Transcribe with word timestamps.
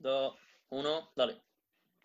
2, 0.00 0.34
1, 0.70 1.10
dale. 1.16 1.42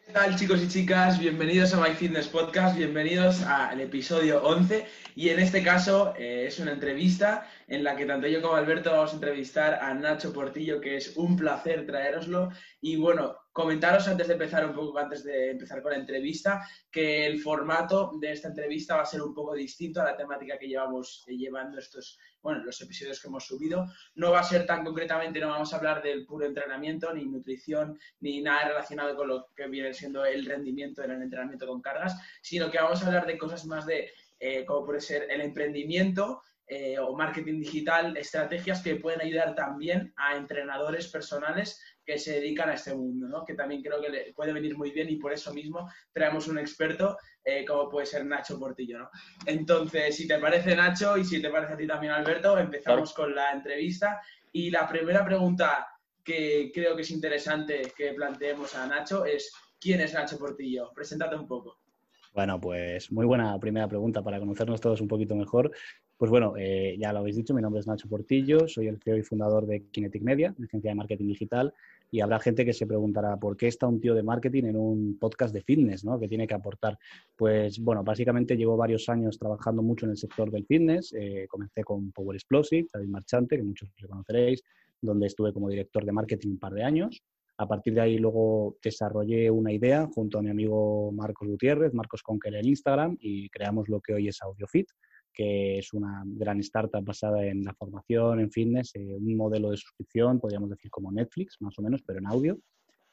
¿Qué 0.04 0.12
tal 0.12 0.36
chicos 0.36 0.62
y 0.64 0.68
chicas? 0.68 1.20
Bienvenidos 1.20 1.74
a 1.74 1.80
My 1.80 1.94
Fitness 1.94 2.28
Podcast, 2.28 2.76
bienvenidos 2.76 3.44
al 3.44 3.80
episodio 3.80 4.44
11 4.44 4.86
y 5.16 5.30
en 5.30 5.40
este 5.40 5.64
caso 5.64 6.14
eh, 6.18 6.46
es 6.48 6.60
una 6.60 6.72
entrevista 6.72 7.48
en 7.68 7.84
la 7.84 7.96
que 7.96 8.06
tanto 8.06 8.28
yo 8.28 8.42
como 8.42 8.56
Alberto 8.56 8.92
vamos 8.92 9.12
a 9.12 9.16
entrevistar 9.16 9.76
a 9.76 9.94
Nacho 9.94 10.34
Portillo, 10.34 10.82
que 10.82 10.98
es 10.98 11.16
un 11.16 11.38
placer 11.38 11.86
traeroslo 11.86 12.50
y 12.82 12.96
bueno, 12.96 13.38
comentaros 13.52 14.08
antes 14.08 14.28
de 14.28 14.34
empezar 14.34 14.66
un 14.66 14.74
poco, 14.74 14.98
antes 14.98 15.24
de 15.24 15.52
empezar 15.52 15.82
con 15.84 15.92
la 15.92 16.00
entrevista, 16.00 16.68
que 16.92 17.28
el 17.28 17.40
formato 17.40 18.12
de 18.20 18.32
esta 18.32 18.48
entrevista 18.48 18.96
va 18.96 19.04
a 19.04 19.06
ser 19.06 19.22
un 19.22 19.36
poco 19.36 19.54
distinto 19.54 20.02
a 20.02 20.06
la 20.06 20.18
temática 20.18 20.58
que 20.58 20.68
llevamos 20.68 21.24
eh, 21.28 21.38
llevando 21.38 21.78
estos, 21.78 22.18
bueno, 22.44 22.64
los 22.64 22.80
episodios 22.82 23.20
que 23.22 23.30
hemos 23.30 23.46
subido. 23.46 23.88
No 24.16 24.32
va 24.32 24.42
a 24.42 24.44
ser 24.44 24.66
tan 24.66 24.84
concretamente, 24.84 25.40
no 25.40 25.48
vamos 25.48 25.74
a 25.74 25.78
hablar 25.78 26.04
del 26.04 26.26
puro 26.26 26.46
entrenamiento, 26.46 27.12
ni 27.14 27.26
nutrición, 27.26 27.98
ni 28.20 28.42
nada 28.42 28.68
relacionado 28.68 29.16
con 29.16 29.30
lo 29.30 29.48
que 29.56 29.68
viene 29.68 29.94
siendo 29.94 30.26
el 30.26 30.46
rendimiento 30.46 31.02
en 31.04 31.12
el 31.12 31.22
entrenamiento 31.22 31.66
con 31.66 31.82
cargas, 31.82 32.16
sino 32.42 32.70
que 32.70 32.78
vamos 32.78 33.02
a 33.02 33.08
hablar 33.08 33.26
de 33.26 33.38
cosas 33.38 33.66
más 33.66 33.86
de, 33.86 34.12
eh, 34.40 34.66
como 34.66 34.86
puede 34.86 35.00
ser 35.00 35.26
el 35.32 35.40
emprendimiento, 35.42 36.44
eh, 36.68 36.98
o 36.98 37.16
marketing 37.16 37.60
digital, 37.60 38.16
estrategias 38.16 38.82
que 38.82 38.96
pueden 38.96 39.22
ayudar 39.22 39.54
también 39.54 40.14
a 40.16 40.36
entrenadores 40.38 41.08
personales 41.08 41.82
que 42.06 42.18
se 42.18 42.34
dedican 42.34 42.70
a 42.70 42.74
este 42.74 42.94
mundo, 42.94 43.28
¿no? 43.28 43.46
que 43.46 43.54
también 43.54 43.82
creo 43.82 44.02
que 44.02 44.10
le 44.10 44.34
puede 44.34 44.54
venir 44.54 44.78
muy 44.78 44.92
bien 44.92 45.10
y 45.10 45.18
por 45.18 45.34
eso 45.34 45.54
mismo 45.54 45.90
traemos 46.12 46.48
un 46.48 46.58
experto 46.58 47.18
eh, 47.44 47.66
como 47.66 47.90
puede 47.90 48.06
ser 48.06 48.26
Nacho 48.26 48.60
Portillo. 48.60 49.00
¿no? 49.00 49.10
Entonces, 49.46 50.16
si 50.16 50.28
te 50.28 50.40
parece 50.40 50.76
Nacho 50.76 51.18
y 51.18 51.26
si 51.26 51.42
te 51.42 51.50
parece 51.50 51.74
a 51.74 51.78
ti 51.78 51.88
también 51.88 52.14
Alberto, 52.14 52.58
empezamos 52.58 53.14
con 53.14 53.34
la 53.34 53.52
entrevista 53.52 54.22
y 54.52 54.70
la 54.70 54.88
primera 54.88 55.26
pregunta 55.26 55.88
que 56.24 56.72
creo 56.74 56.96
que 56.96 57.02
es 57.02 57.12
interesante 57.12 57.94
que 57.96 58.14
planteemos 58.14 58.76
a 58.76 58.88
Nacho 58.88 59.26
es 59.26 59.52
¿quién 59.80 60.02
es 60.02 60.14
Nacho 60.14 60.38
Portillo? 60.38 60.92
Preséntate 60.94 61.36
un 61.36 61.48
poco. 61.48 61.80
Bueno, 62.34 62.60
pues 62.60 63.12
muy 63.12 63.28
buena 63.28 63.60
primera 63.60 63.88
pregunta 63.88 64.24
para 64.24 64.40
conocernos 64.40 64.82
todos 64.82 65.02
un 65.02 65.08
poquito 65.08 65.36
mejor. 65.36 65.72
Pues 66.18 66.30
bueno, 66.30 66.54
eh, 66.58 66.96
ya 67.00 67.12
lo 67.12 67.20
habéis 67.20 67.36
dicho, 67.36 67.54
mi 67.54 67.62
nombre 67.62 67.80
es 67.80 67.88
Nacho 67.88 68.08
Portillo, 68.08 68.68
soy 68.68 68.88
el 68.88 69.00
CEO 69.00 69.18
y 69.18 69.24
fundador 69.24 69.66
de 69.66 69.88
Kinetic 69.88 70.22
Media, 70.22 70.56
agencia 70.64 70.92
de 70.92 70.96
marketing 70.96 71.28
digital, 71.28 71.74
y 72.12 72.22
habrá 72.22 72.40
gente 72.40 72.64
que 72.64 72.74
se 72.74 72.86
preguntará 72.86 73.36
por 73.38 73.58
qué 73.58 73.68
está 73.68 73.88
un 73.88 74.00
tío 74.00 74.14
de 74.14 74.22
marketing 74.22 74.66
en 74.66 74.76
un 74.76 75.18
podcast 75.20 75.54
de 75.54 75.64
fitness, 75.64 76.06
¿no? 76.06 76.20
¿Qué 76.20 76.28
tiene 76.28 76.46
que 76.46 76.54
aportar? 76.54 77.00
Pues 77.36 77.80
bueno, 77.80 78.04
básicamente 78.04 78.56
llevo 78.56 78.78
varios 78.78 79.10
años 79.10 79.40
trabajando 79.40 79.82
mucho 79.82 80.06
en 80.06 80.12
el 80.12 80.18
sector 80.18 80.52
del 80.52 80.66
fitness. 80.66 81.14
Eh, 81.18 81.48
comencé 81.50 81.84
con 81.84 82.12
Power 82.12 82.36
Explosive, 82.36 82.88
David 82.94 83.10
Marchante, 83.10 83.58
que 83.58 83.64
muchos 83.64 83.90
reconoceréis, 83.98 84.62
donde 85.02 85.26
estuve 85.26 85.52
como 85.52 85.70
director 85.70 86.06
de 86.06 86.12
marketing 86.12 86.50
un 86.50 86.60
par 86.60 86.74
de 86.74 86.84
años. 86.84 87.24
A 87.58 87.68
partir 87.68 87.96
de 87.96 88.02
ahí 88.02 88.18
luego 88.20 88.78
desarrollé 88.84 89.50
una 89.50 89.72
idea 89.72 90.08
junto 90.14 90.38
a 90.38 90.44
mi 90.44 90.52
amigo 90.52 91.12
Marcos 91.12 91.48
Gutiérrez, 91.48 91.96
Marcos 91.96 92.22
Conquer 92.22 92.54
en 92.56 92.68
Instagram, 92.68 93.18
y 93.20 93.50
creamos 93.50 93.90
lo 93.90 94.00
que 94.00 94.14
hoy 94.14 94.28
es 94.28 94.40
AudioFit 94.44 94.88
que 95.34 95.80
es 95.80 95.94
una 95.94 96.24
gran 96.26 96.60
startup 96.60 97.04
basada 97.04 97.46
en 97.46 97.64
la 97.64 97.74
formación, 97.74 98.40
en 98.40 98.52
fitness, 98.52 98.92
eh, 98.96 99.16
un 99.16 99.36
modelo 99.36 99.72
de 99.72 99.78
suscripción, 99.78 100.40
podríamos 100.40 100.70
decir 100.70 100.92
como 100.92 101.12
Netflix, 101.12 101.58
más 101.60 101.78
o 101.80 101.82
menos, 101.82 102.02
pero 102.06 102.20
en 102.20 102.28
audio. 102.28 102.60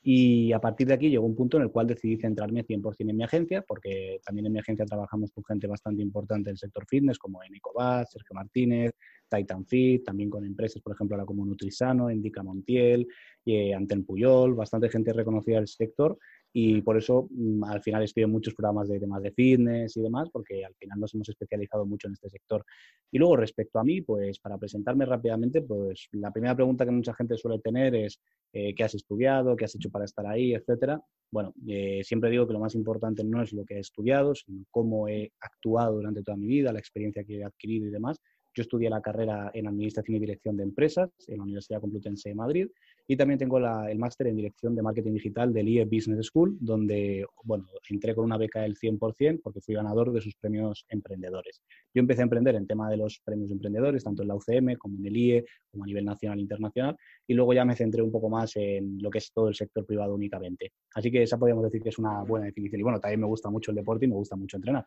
Y 0.02 0.52
a 0.52 0.60
partir 0.60 0.86
de 0.86 0.94
aquí 0.94 1.10
llegó 1.10 1.26
un 1.26 1.36
punto 1.36 1.58
en 1.58 1.64
el 1.64 1.70
cual 1.70 1.86
decidí 1.86 2.16
centrarme 2.16 2.64
100% 2.64 3.10
en 3.10 3.16
mi 3.16 3.22
agencia, 3.22 3.62
porque 3.66 4.18
también 4.24 4.46
en 4.46 4.52
mi 4.52 4.58
agencia 4.58 4.86
trabajamos 4.86 5.30
con 5.30 5.44
gente 5.44 5.66
bastante 5.66 6.02
importante 6.02 6.48
del 6.48 6.56
sector 6.56 6.86
fitness, 6.88 7.18
como 7.18 7.42
en 7.42 7.54
Ecobat, 7.54 8.08
Sergio 8.08 8.34
Martínez, 8.34 8.92
Titan 9.28 9.66
Fit, 9.66 10.04
también 10.04 10.30
con 10.30 10.44
empresas, 10.44 10.80
por 10.82 10.94
ejemplo, 10.94 11.18
la 11.18 11.26
como 11.26 11.44
Nutrisano, 11.44 12.10
Indica 12.10 12.42
Montiel, 12.42 13.06
eh, 13.44 13.74
Anten 13.74 14.04
Puyol, 14.04 14.54
bastante 14.54 14.88
gente 14.88 15.12
reconocida 15.12 15.56
del 15.56 15.68
sector 15.68 16.18
y 16.52 16.82
por 16.82 16.96
eso 16.96 17.28
mm, 17.30 17.64
al 17.64 17.82
final 17.82 18.04
en 18.14 18.30
muchos 18.30 18.54
programas 18.54 18.88
de 18.88 18.98
temas 18.98 19.22
de 19.22 19.30
fitness 19.32 19.96
y 19.96 20.02
demás, 20.02 20.28
porque 20.32 20.64
al 20.64 20.74
final 20.74 20.98
nos 20.98 21.14
hemos 21.14 21.28
especializado 21.28 21.86
mucho 21.86 22.08
en 22.08 22.14
este 22.14 22.28
sector. 22.28 22.64
Y 23.10 23.18
luego 23.18 23.36
respecto 23.36 23.78
a 23.78 23.84
mí, 23.84 24.00
pues 24.00 24.38
para 24.40 24.58
presentarme 24.58 25.04
rápidamente, 25.06 25.62
pues 25.62 26.08
la 26.12 26.32
primera 26.32 26.54
pregunta 26.54 26.84
que 26.84 26.90
mucha 26.90 27.14
gente 27.14 27.36
suele 27.36 27.58
tener 27.60 27.94
es 27.94 28.20
eh, 28.52 28.74
¿qué 28.74 28.84
has 28.84 28.94
estudiado? 28.94 29.56
¿Qué 29.56 29.64
has 29.64 29.74
hecho 29.74 29.90
para 29.90 30.04
estar 30.04 30.26
ahí? 30.26 30.54
Etcétera. 30.54 31.00
Bueno, 31.30 31.54
eh, 31.68 32.00
siempre 32.02 32.30
digo 32.30 32.46
que 32.46 32.52
lo 32.52 32.60
más 32.60 32.74
importante 32.74 33.22
no 33.22 33.42
es 33.42 33.52
lo 33.52 33.64
que 33.64 33.76
he 33.76 33.80
estudiado, 33.80 34.34
sino 34.34 34.64
cómo 34.70 35.06
he 35.08 35.32
actuado 35.40 35.96
durante 35.96 36.22
toda 36.22 36.36
mi 36.36 36.46
vida, 36.46 36.72
la 36.72 36.80
experiencia 36.80 37.22
que 37.24 37.38
he 37.38 37.44
adquirido 37.44 37.86
y 37.86 37.90
demás. 37.90 38.18
Yo 38.52 38.62
estudié 38.62 38.90
la 38.90 39.00
carrera 39.00 39.52
en 39.54 39.68
Administración 39.68 40.16
y 40.16 40.20
Dirección 40.20 40.56
de 40.56 40.64
Empresas 40.64 41.10
en 41.28 41.36
la 41.36 41.44
Universidad 41.44 41.80
Complutense 41.80 42.30
de 42.30 42.34
Madrid 42.34 42.68
y 43.10 43.16
también 43.16 43.40
tengo 43.40 43.58
el 43.58 43.98
máster 43.98 44.28
en 44.28 44.36
Dirección 44.36 44.76
de 44.76 44.82
Marketing 44.82 45.14
Digital 45.14 45.52
del 45.52 45.68
IE 45.68 45.84
Business 45.84 46.26
School, 46.26 46.56
donde, 46.60 47.26
bueno, 47.42 47.66
entré 47.88 48.14
con 48.14 48.24
una 48.24 48.36
beca 48.36 48.60
del 48.60 48.76
100% 48.76 49.40
porque 49.42 49.60
fui 49.60 49.74
ganador 49.74 50.12
de 50.12 50.20
sus 50.20 50.36
premios 50.36 50.86
emprendedores. 50.88 51.60
Yo 51.92 51.98
empecé 51.98 52.20
a 52.20 52.22
emprender 52.22 52.54
en 52.54 52.68
tema 52.68 52.88
de 52.88 52.98
los 52.98 53.20
premios 53.24 53.50
emprendedores, 53.50 54.04
tanto 54.04 54.22
en 54.22 54.28
la 54.28 54.36
UCM 54.36 54.76
como 54.78 54.96
en 54.96 55.06
el 55.06 55.16
IE, 55.16 55.44
como 55.72 55.82
a 55.82 55.86
nivel 55.88 56.04
nacional 56.04 56.38
e 56.38 56.42
internacional, 56.42 56.96
y 57.26 57.34
luego 57.34 57.52
ya 57.52 57.64
me 57.64 57.74
centré 57.74 58.00
un 58.00 58.12
poco 58.12 58.28
más 58.28 58.54
en 58.54 59.02
lo 59.02 59.10
que 59.10 59.18
es 59.18 59.32
todo 59.32 59.48
el 59.48 59.56
sector 59.56 59.84
privado 59.84 60.14
únicamente. 60.14 60.70
Así 60.94 61.10
que 61.10 61.24
esa 61.24 61.36
podríamos 61.36 61.64
decir 61.64 61.82
que 61.82 61.88
es 61.88 61.98
una 61.98 62.22
buena 62.22 62.46
definición. 62.46 62.78
Y 62.78 62.84
bueno, 62.84 63.00
también 63.00 63.18
me 63.18 63.26
gusta 63.26 63.50
mucho 63.50 63.72
el 63.72 63.76
deporte 63.76 64.04
y 64.04 64.08
me 64.08 64.14
gusta 64.14 64.36
mucho 64.36 64.56
entrenar. 64.56 64.86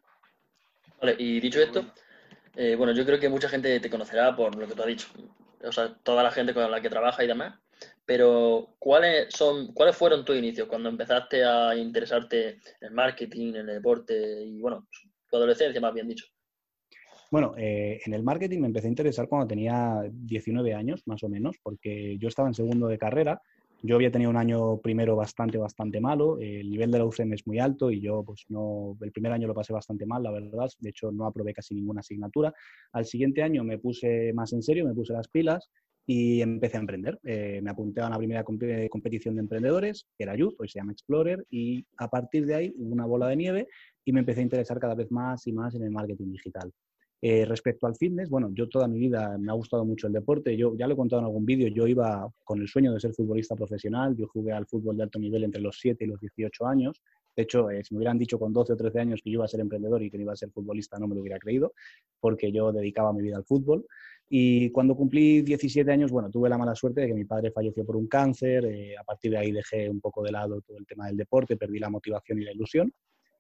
Vale, 1.02 1.18
y 1.20 1.42
dicho 1.42 1.62
esto, 1.62 1.84
eh, 2.56 2.76
bueno, 2.78 2.94
yo 2.94 3.06
creo 3.06 3.20
que 3.20 3.28
mucha 3.28 3.50
gente 3.50 3.82
te 3.82 3.90
conocerá 3.90 4.34
por 4.34 4.56
lo 4.56 4.66
que 4.66 4.76
tú 4.76 4.82
has 4.82 4.88
dicho, 4.88 5.08
o 5.62 5.74
sea, 5.74 5.94
toda 5.94 6.24
la 6.24 6.32
gente 6.32 6.54
con 6.54 6.72
la 6.72 6.80
que 6.80 6.90
trabaja 6.90 7.22
y 7.22 7.28
demás, 7.28 7.60
pero 8.06 8.76
¿cuáles, 8.80 9.34
son, 9.34 9.74
¿cuáles 9.74 9.96
fueron 9.96 10.26
tus 10.26 10.38
inicios 10.38 10.68
cuando 10.68 10.90
empezaste 10.90 11.44
a 11.44 11.76
interesarte 11.76 12.60
en 12.82 12.94
marketing, 12.94 13.50
en 13.50 13.70
el 13.70 13.76
deporte 13.76 14.44
y, 14.44 14.60
bueno, 14.60 14.88
tu 15.30 15.38
adolescencia, 15.38 15.80
más 15.82 15.94
bien 15.94 16.08
dicho? 16.08 16.26
Bueno, 17.32 17.54
eh, 17.58 18.00
en 18.06 18.14
el 18.14 18.24
marketing 18.24 18.60
me 18.60 18.68
empecé 18.68 18.88
a 18.88 18.92
interesar 18.92 19.28
cuando 19.28 19.48
tenía 19.48 20.04
19 20.12 20.74
años, 20.74 21.02
más 21.08 21.24
o 21.24 21.30
menos, 21.30 21.58
porque 21.64 22.18
yo 22.20 22.28
estaba 22.28 22.48
en 22.48 22.54
segundo 22.54 22.88
de 22.88 22.98
carrera 22.98 23.42
yo 23.86 23.98
había 23.98 24.12
tenido 24.12 24.32
un 24.32 24.38
año 24.38 24.78
primero 24.78 25.18
bastante, 25.18 25.58
bastante 25.58 26.00
malo. 26.00 26.40
El 26.40 26.70
nivel 26.72 26.90
de 26.90 27.00
la 27.00 27.06
UCM 27.06 27.34
es 27.34 27.46
muy 27.46 27.60
alto 27.60 27.92
y 27.92 28.00
yo, 28.00 28.24
pues 28.24 28.46
no, 28.48 28.98
el 29.02 29.12
primer 29.12 29.34
año 29.34 29.46
lo 29.46 29.54
pasé 29.54 29.74
bastante 29.74 30.06
mal, 30.06 30.24
la 30.24 30.32
verdad. 30.32 30.70
De 30.80 30.90
hecho, 30.90 31.12
no 31.12 31.26
aprobé 31.28 31.54
casi 31.54 31.76
ninguna 31.76 32.00
asignatura. 32.00 32.54
Al 32.94 33.06
siguiente 33.06 33.44
año 33.44 33.66
me 33.66 33.78
puse 33.80 34.32
más 34.34 34.54
en 34.54 34.64
serio, 34.64 34.88
me 34.88 34.94
puse 34.94 35.12
las 35.12 35.28
pilas 35.28 35.70
y 36.06 36.42
empecé 36.42 36.78
a 36.78 36.82
emprender. 36.82 37.20
Eh, 37.24 37.62
me 37.64 37.70
apunté 37.70 38.02
a 38.02 38.08
una 38.08 38.18
primera 38.18 38.44
competición 38.44 39.36
de 39.36 39.42
emprendedores, 39.42 40.06
que 40.18 40.24
era 40.24 40.36
Youth, 40.36 40.56
hoy 40.60 40.68
se 40.68 40.80
llama 40.80 40.92
Explorer, 40.92 41.46
y 41.50 41.86
a 41.98 42.10
partir 42.10 42.46
de 42.46 42.56
ahí 42.56 42.74
una 42.78 43.06
bola 43.06 43.28
de 43.28 43.36
nieve 43.36 43.68
y 44.06 44.12
me 44.12 44.20
empecé 44.20 44.42
a 44.42 44.44
interesar 44.44 44.80
cada 44.80 44.96
vez 44.96 45.10
más 45.12 45.48
y 45.48 45.54
más 45.54 45.76
en 45.76 45.84
el 45.84 45.92
marketing 45.92 46.32
digital. 46.32 46.72
Eh, 47.26 47.46
respecto 47.46 47.88
al 47.88 47.96
fitness, 47.96 48.30
bueno, 48.30 48.50
yo 48.54 48.68
toda 48.68 48.86
mi 48.86 49.00
vida 49.00 49.38
me 49.38 49.50
ha 49.50 49.56
gustado 49.56 49.86
mucho 49.86 50.08
el 50.08 50.14
deporte. 50.14 50.58
Yo 50.58 50.76
ya 50.76 50.88
lo 50.88 50.94
he 50.94 50.98
contado 50.98 51.22
en 51.22 51.28
algún 51.28 51.46
vídeo, 51.46 51.70
yo 51.70 51.88
iba 51.88 52.30
con 52.44 52.60
el 52.60 52.68
sueño 52.68 52.94
de 52.94 53.00
ser 53.00 53.14
futbolista 53.14 53.56
profesional. 53.56 54.14
Yo 54.18 54.28
jugué 54.28 54.52
al 54.52 54.68
fútbol 54.68 54.98
de 54.98 55.04
alto 55.04 55.20
nivel 55.20 55.46
entre 55.46 55.62
los 55.62 55.80
7 55.80 56.04
y 56.04 56.08
los 56.08 56.20
18 56.20 56.68
años. 56.68 57.02
De 57.36 57.44
hecho, 57.44 57.70
eh, 57.70 57.84
si 57.84 57.94
me 57.94 58.00
hubieran 58.00 58.18
dicho 58.18 58.38
con 58.38 58.54
12 58.54 58.74
o 58.74 58.78
13 58.78 59.00
años 59.00 59.22
que 59.24 59.32
yo 59.32 59.36
iba 59.36 59.46
a 59.46 59.48
ser 59.48 59.60
emprendedor 59.60 60.04
y 60.04 60.12
que 60.12 60.18
no 60.18 60.24
iba 60.24 60.34
a 60.34 60.36
ser 60.36 60.52
futbolista, 60.52 61.00
no 61.00 61.08
me 61.08 61.16
lo 61.16 61.22
hubiera 61.22 61.40
creído, 61.40 61.74
porque 62.20 62.52
yo 62.52 62.72
dedicaba 62.72 63.14
mi 63.14 63.22
vida 63.22 63.38
al 63.38 63.46
fútbol. 63.46 63.86
Y 64.30 64.70
cuando 64.72 64.96
cumplí 64.96 65.42
17 65.42 65.92
años, 65.92 66.12
bueno, 66.12 66.30
tuve 66.30 66.50
la 66.50 66.58
mala 66.58 66.76
suerte 66.76 67.02
de 67.02 67.08
que 67.08 67.14
mi 67.14 67.26
padre 67.26 67.52
falleció 67.52 67.86
por 67.86 67.96
un 67.96 68.08
cáncer. 68.08 68.66
Eh, 68.66 68.96
a 68.98 69.04
partir 69.04 69.32
de 69.32 69.38
ahí 69.38 69.52
dejé 69.52 69.90
un 69.90 70.00
poco 70.00 70.24
de 70.24 70.32
lado 70.32 70.62
todo 70.62 70.78
el 70.78 70.86
tema 70.86 71.08
del 71.08 71.18
deporte, 71.18 71.58
perdí 71.58 71.80
la 71.80 71.90
motivación 71.90 72.40
y 72.40 72.46
la 72.46 72.52
ilusión. 72.52 72.92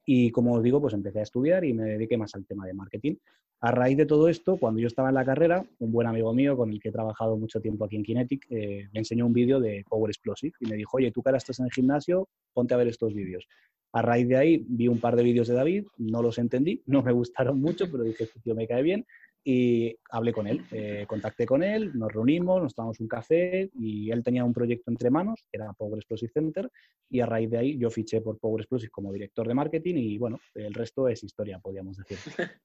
Y 0.05 0.31
como 0.31 0.53
os 0.53 0.63
digo, 0.63 0.81
pues 0.81 0.93
empecé 0.93 1.19
a 1.19 1.23
estudiar 1.23 1.63
y 1.63 1.73
me 1.73 1.83
dediqué 1.83 2.17
más 2.17 2.35
al 2.35 2.45
tema 2.45 2.65
de 2.65 2.73
marketing. 2.73 3.15
A 3.61 3.71
raíz 3.71 3.95
de 3.95 4.05
todo 4.05 4.27
esto, 4.27 4.57
cuando 4.57 4.81
yo 4.81 4.87
estaba 4.87 5.07
en 5.07 5.15
la 5.15 5.23
carrera, 5.23 5.65
un 5.79 5.91
buen 5.91 6.05
amigo 6.05 6.33
mío 6.33 6.57
con 6.57 6.69
el 6.69 6.81
que 6.81 6.89
he 6.89 6.91
trabajado 6.91 7.37
mucho 7.37 7.61
tiempo 7.61 7.85
aquí 7.85 7.95
en 7.95 8.03
Kinetic, 8.03 8.45
eh, 8.49 8.89
me 8.91 8.99
enseñó 8.99 9.25
un 9.25 9.31
vídeo 9.31 9.61
de 9.61 9.85
Power 9.87 10.09
Explosive 10.09 10.53
y 10.59 10.65
me 10.65 10.75
dijo, 10.75 10.97
oye, 10.97 11.11
tú 11.11 11.23
que 11.23 11.29
ahora 11.29 11.37
estás 11.37 11.59
en 11.59 11.67
el 11.67 11.71
gimnasio, 11.71 12.27
ponte 12.51 12.73
a 12.73 12.77
ver 12.77 12.89
estos 12.89 13.13
vídeos. 13.13 13.47
A 13.93 14.01
raíz 14.01 14.27
de 14.27 14.37
ahí 14.37 14.65
vi 14.67 14.87
un 14.87 14.99
par 14.99 15.15
de 15.15 15.23
vídeos 15.23 15.47
de 15.47 15.53
David, 15.53 15.85
no 15.97 16.21
los 16.21 16.39
entendí, 16.39 16.81
no 16.87 17.03
me 17.03 17.11
gustaron 17.11 17.61
mucho, 17.61 17.89
pero 17.91 18.03
dije, 18.03 18.23
este 18.23 18.39
tío 18.39 18.55
me 18.55 18.67
cae 18.67 18.81
bien 18.81 19.05
y 19.43 19.95
hablé 20.09 20.31
con 20.31 20.47
él, 20.47 20.65
eh, 20.71 21.05
contacté 21.07 21.45
con 21.45 21.63
él, 21.63 21.91
nos 21.93 22.11
reunimos, 22.11 22.61
nos 22.61 22.73
tomamos 22.73 22.99
un 22.99 23.07
café 23.07 23.69
y 23.75 24.09
él 24.09 24.23
tenía 24.23 24.45
un 24.45 24.53
proyecto 24.53 24.89
entre 24.89 25.09
manos, 25.09 25.45
que 25.51 25.57
era 25.57 25.73
Power 25.73 25.97
Explosive 25.97 26.31
Center, 26.31 26.71
y 27.09 27.19
a 27.19 27.25
raíz 27.25 27.51
de 27.51 27.57
ahí 27.57 27.77
yo 27.77 27.89
fiché 27.89 28.21
por 28.21 28.39
Power 28.39 28.61
Explosive 28.61 28.89
como 28.89 29.11
director 29.11 29.47
de 29.47 29.53
marketing 29.53 29.95
y 29.95 30.17
bueno, 30.17 30.39
el 30.55 30.73
resto 30.73 31.07
es 31.07 31.23
historia, 31.23 31.59
podríamos 31.59 31.97
decir. 31.97 32.17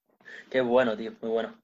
Qué 0.50 0.60
bueno, 0.60 0.96
tío, 0.96 1.12
muy 1.20 1.30
bueno. 1.30 1.60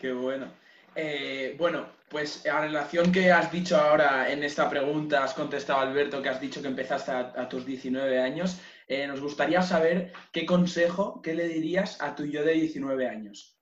Qué 0.00 0.12
bueno. 0.12 0.63
Eh, 0.96 1.54
bueno, 1.58 1.86
pues 2.08 2.46
a 2.46 2.60
relación 2.60 3.10
que 3.10 3.32
has 3.32 3.50
dicho 3.50 3.76
ahora 3.76 4.30
en 4.32 4.44
esta 4.44 4.68
pregunta, 4.68 5.24
has 5.24 5.34
contestado 5.34 5.80
Alberto 5.80 6.22
que 6.22 6.28
has 6.28 6.40
dicho 6.40 6.62
que 6.62 6.68
empezaste 6.68 7.10
a 7.10 7.48
tus 7.48 7.66
19 7.66 8.20
años. 8.20 8.60
Eh, 8.86 9.06
nos 9.06 9.20
gustaría 9.20 9.62
saber 9.62 10.12
qué 10.32 10.44
consejo, 10.44 11.20
qué 11.22 11.34
le 11.34 11.48
dirías 11.48 12.00
a 12.00 12.14
tu 12.14 12.24
yo 12.24 12.44
de 12.44 12.52
19 12.52 13.08
años. 13.08 13.58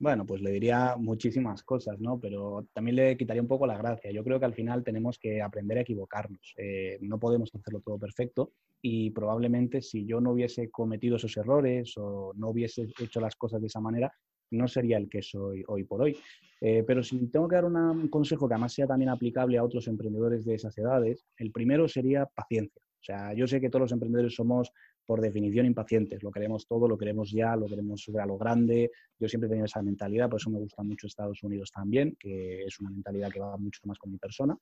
Bueno, 0.00 0.24
pues 0.24 0.40
le 0.40 0.52
diría 0.52 0.94
muchísimas 0.96 1.64
cosas, 1.64 1.98
¿no? 1.98 2.20
Pero 2.20 2.68
también 2.72 2.96
le 2.96 3.16
quitaría 3.16 3.42
un 3.42 3.48
poco 3.48 3.66
la 3.66 3.76
gracia. 3.76 4.12
Yo 4.12 4.22
creo 4.22 4.38
que 4.38 4.46
al 4.46 4.54
final 4.54 4.84
tenemos 4.84 5.18
que 5.18 5.42
aprender 5.42 5.78
a 5.78 5.80
equivocarnos. 5.80 6.54
Eh, 6.56 6.98
no 7.00 7.18
podemos 7.18 7.50
hacerlo 7.52 7.80
todo 7.80 7.98
perfecto 7.98 8.52
y 8.80 9.10
probablemente 9.10 9.82
si 9.82 10.06
yo 10.06 10.20
no 10.20 10.32
hubiese 10.32 10.70
cometido 10.70 11.16
esos 11.16 11.36
errores 11.36 11.94
o 11.96 12.32
no 12.36 12.50
hubiese 12.50 12.86
hecho 13.00 13.20
las 13.20 13.34
cosas 13.34 13.60
de 13.60 13.66
esa 13.66 13.80
manera, 13.80 14.12
no 14.52 14.68
sería 14.68 14.98
el 14.98 15.08
que 15.08 15.20
soy 15.20 15.64
hoy 15.66 15.82
por 15.82 16.02
hoy. 16.02 16.16
Eh, 16.60 16.84
pero 16.86 17.02
si 17.02 17.26
tengo 17.28 17.48
que 17.48 17.56
dar 17.56 17.64
un 17.64 18.08
consejo 18.08 18.48
que 18.48 18.54
además 18.54 18.72
sea 18.72 18.86
también 18.86 19.10
aplicable 19.10 19.58
a 19.58 19.64
otros 19.64 19.86
emprendedores 19.88 20.44
de 20.44 20.54
esas 20.54 20.76
edades, 20.78 21.24
el 21.36 21.52
primero 21.52 21.88
sería 21.88 22.26
paciencia. 22.26 22.82
O 23.00 23.04
sea, 23.04 23.32
yo 23.32 23.46
sé 23.46 23.60
que 23.60 23.70
todos 23.70 23.82
los 23.82 23.92
emprendedores 23.92 24.34
somos 24.34 24.72
por 25.08 25.22
definición 25.22 25.64
impacientes, 25.64 26.22
lo 26.22 26.30
queremos 26.30 26.66
todo, 26.66 26.86
lo 26.86 26.98
queremos 26.98 27.30
ya, 27.30 27.56
lo 27.56 27.66
queremos 27.66 28.06
a 28.20 28.26
lo 28.26 28.36
grande. 28.36 28.90
Yo 29.18 29.26
siempre 29.26 29.46
he 29.46 29.48
tenido 29.48 29.64
esa 29.64 29.80
mentalidad, 29.80 30.28
por 30.28 30.38
eso 30.38 30.50
me 30.50 30.58
gusta 30.58 30.82
mucho 30.82 31.06
Estados 31.06 31.42
Unidos 31.42 31.70
también, 31.72 32.14
que 32.20 32.64
es 32.64 32.78
una 32.78 32.90
mentalidad 32.90 33.30
que 33.30 33.40
va 33.40 33.56
mucho 33.56 33.80
más 33.84 33.98
con 33.98 34.12
mi 34.12 34.18
persona, 34.18 34.54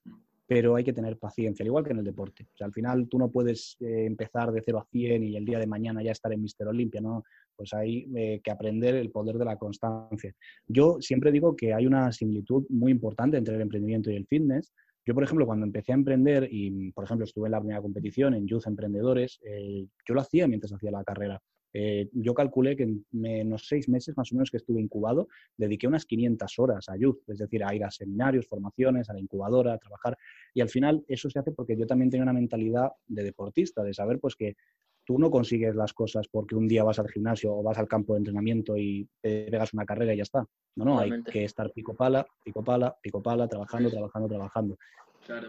pero 0.47 0.77
hay 0.77 0.85
que 0.85 0.93
tener 0.93 1.17
paciencia, 1.17 1.63
al 1.63 1.67
igual 1.67 1.83
que 1.83 1.91
en 1.91 1.97
el 1.97 2.05
deporte. 2.05 2.47
O 2.53 2.57
sea, 2.57 2.67
al 2.67 2.71
final 2.71 3.09
tú 3.09 3.19
no 3.19 3.29
puedes 3.29 3.75
eh, 3.81 4.05
empezar 4.05 4.53
de 4.53 4.61
0 4.61 4.79
a 4.79 4.85
100 4.85 5.23
y 5.25 5.35
el 5.35 5.43
día 5.43 5.59
de 5.59 5.67
mañana 5.67 6.01
ya 6.01 6.13
estar 6.13 6.31
en 6.31 6.41
Mister 6.41 6.65
Olympia, 6.65 7.01
¿no? 7.01 7.25
Pues 7.57 7.73
hay 7.73 8.07
eh, 8.15 8.39
que 8.43 8.51
aprender 8.51 8.95
el 8.95 9.11
poder 9.11 9.37
de 9.37 9.45
la 9.45 9.57
constancia. 9.57 10.33
Yo 10.67 10.97
siempre 11.01 11.31
digo 11.31 11.55
que 11.55 11.73
hay 11.73 11.85
una 11.85 12.11
similitud 12.11 12.65
muy 12.69 12.91
importante 12.91 13.37
entre 13.37 13.55
el 13.55 13.61
emprendimiento 13.61 14.11
y 14.11 14.15
el 14.15 14.27
fitness, 14.27 14.71
yo, 15.07 15.13
por 15.13 15.23
ejemplo, 15.23 15.45
cuando 15.45 15.65
empecé 15.65 15.93
a 15.93 15.95
emprender 15.95 16.49
y, 16.51 16.91
por 16.91 17.05
ejemplo, 17.05 17.23
estuve 17.23 17.47
en 17.47 17.53
la 17.53 17.61
primera 17.61 17.81
competición 17.81 18.33
en 18.33 18.45
Youth 18.45 18.67
Emprendedores, 18.67 19.39
eh, 19.41 19.87
yo 20.05 20.13
lo 20.13 20.19
hacía 20.19 20.49
mientras 20.49 20.73
hacía 20.73 20.91
la 20.91 21.05
carrera. 21.05 21.41
Eh, 21.73 22.09
yo 22.11 22.33
calculé 22.33 22.75
que 22.75 22.83
en 22.83 23.05
unos 23.13 23.67
seis 23.67 23.87
meses 23.87 24.17
más 24.17 24.31
o 24.31 24.35
menos 24.35 24.51
que 24.51 24.57
estuve 24.57 24.81
incubado, 24.81 25.29
dediqué 25.55 25.87
unas 25.87 26.05
500 26.05 26.59
horas 26.59 26.89
a 26.89 26.97
Youth, 26.97 27.19
es 27.27 27.37
decir, 27.37 27.63
a 27.63 27.73
ir 27.73 27.85
a 27.85 27.91
seminarios, 27.91 28.47
formaciones, 28.47 29.09
a 29.09 29.13
la 29.13 29.21
incubadora, 29.21 29.73
a 29.73 29.77
trabajar. 29.77 30.17
Y 30.53 30.59
al 30.59 30.67
final 30.67 31.05
eso 31.07 31.29
se 31.29 31.39
hace 31.39 31.53
porque 31.53 31.77
yo 31.77 31.87
también 31.87 32.09
tenía 32.09 32.23
una 32.23 32.33
mentalidad 32.33 32.89
de 33.07 33.23
deportista, 33.23 33.83
de 33.83 33.93
saber 33.93 34.19
pues 34.19 34.35
que 34.35 34.57
tú 35.07 35.17
no 35.17 35.31
consigues 35.31 35.73
las 35.73 35.93
cosas 35.93 36.27
porque 36.29 36.53
un 36.53 36.67
día 36.67 36.83
vas 36.83 36.99
al 36.99 37.07
gimnasio 37.07 37.55
o 37.55 37.63
vas 37.63 37.77
al 37.77 37.87
campo 37.87 38.13
de 38.13 38.19
entrenamiento 38.19 38.75
y 38.75 39.07
te 39.21 39.47
pegas 39.49 39.73
una 39.73 39.85
carrera 39.85 40.13
y 40.13 40.17
ya 40.17 40.23
está. 40.23 40.45
No, 40.75 40.83
no, 40.83 40.99
hay 40.99 41.23
que 41.23 41.45
estar 41.45 41.71
pico 41.71 41.95
pala, 41.95 42.27
pico 42.43 42.61
pala, 42.61 42.93
pico 43.01 43.23
pala, 43.23 43.47
trabajando, 43.47 43.89
trabajando, 43.89 44.27
trabajando. 44.27 44.77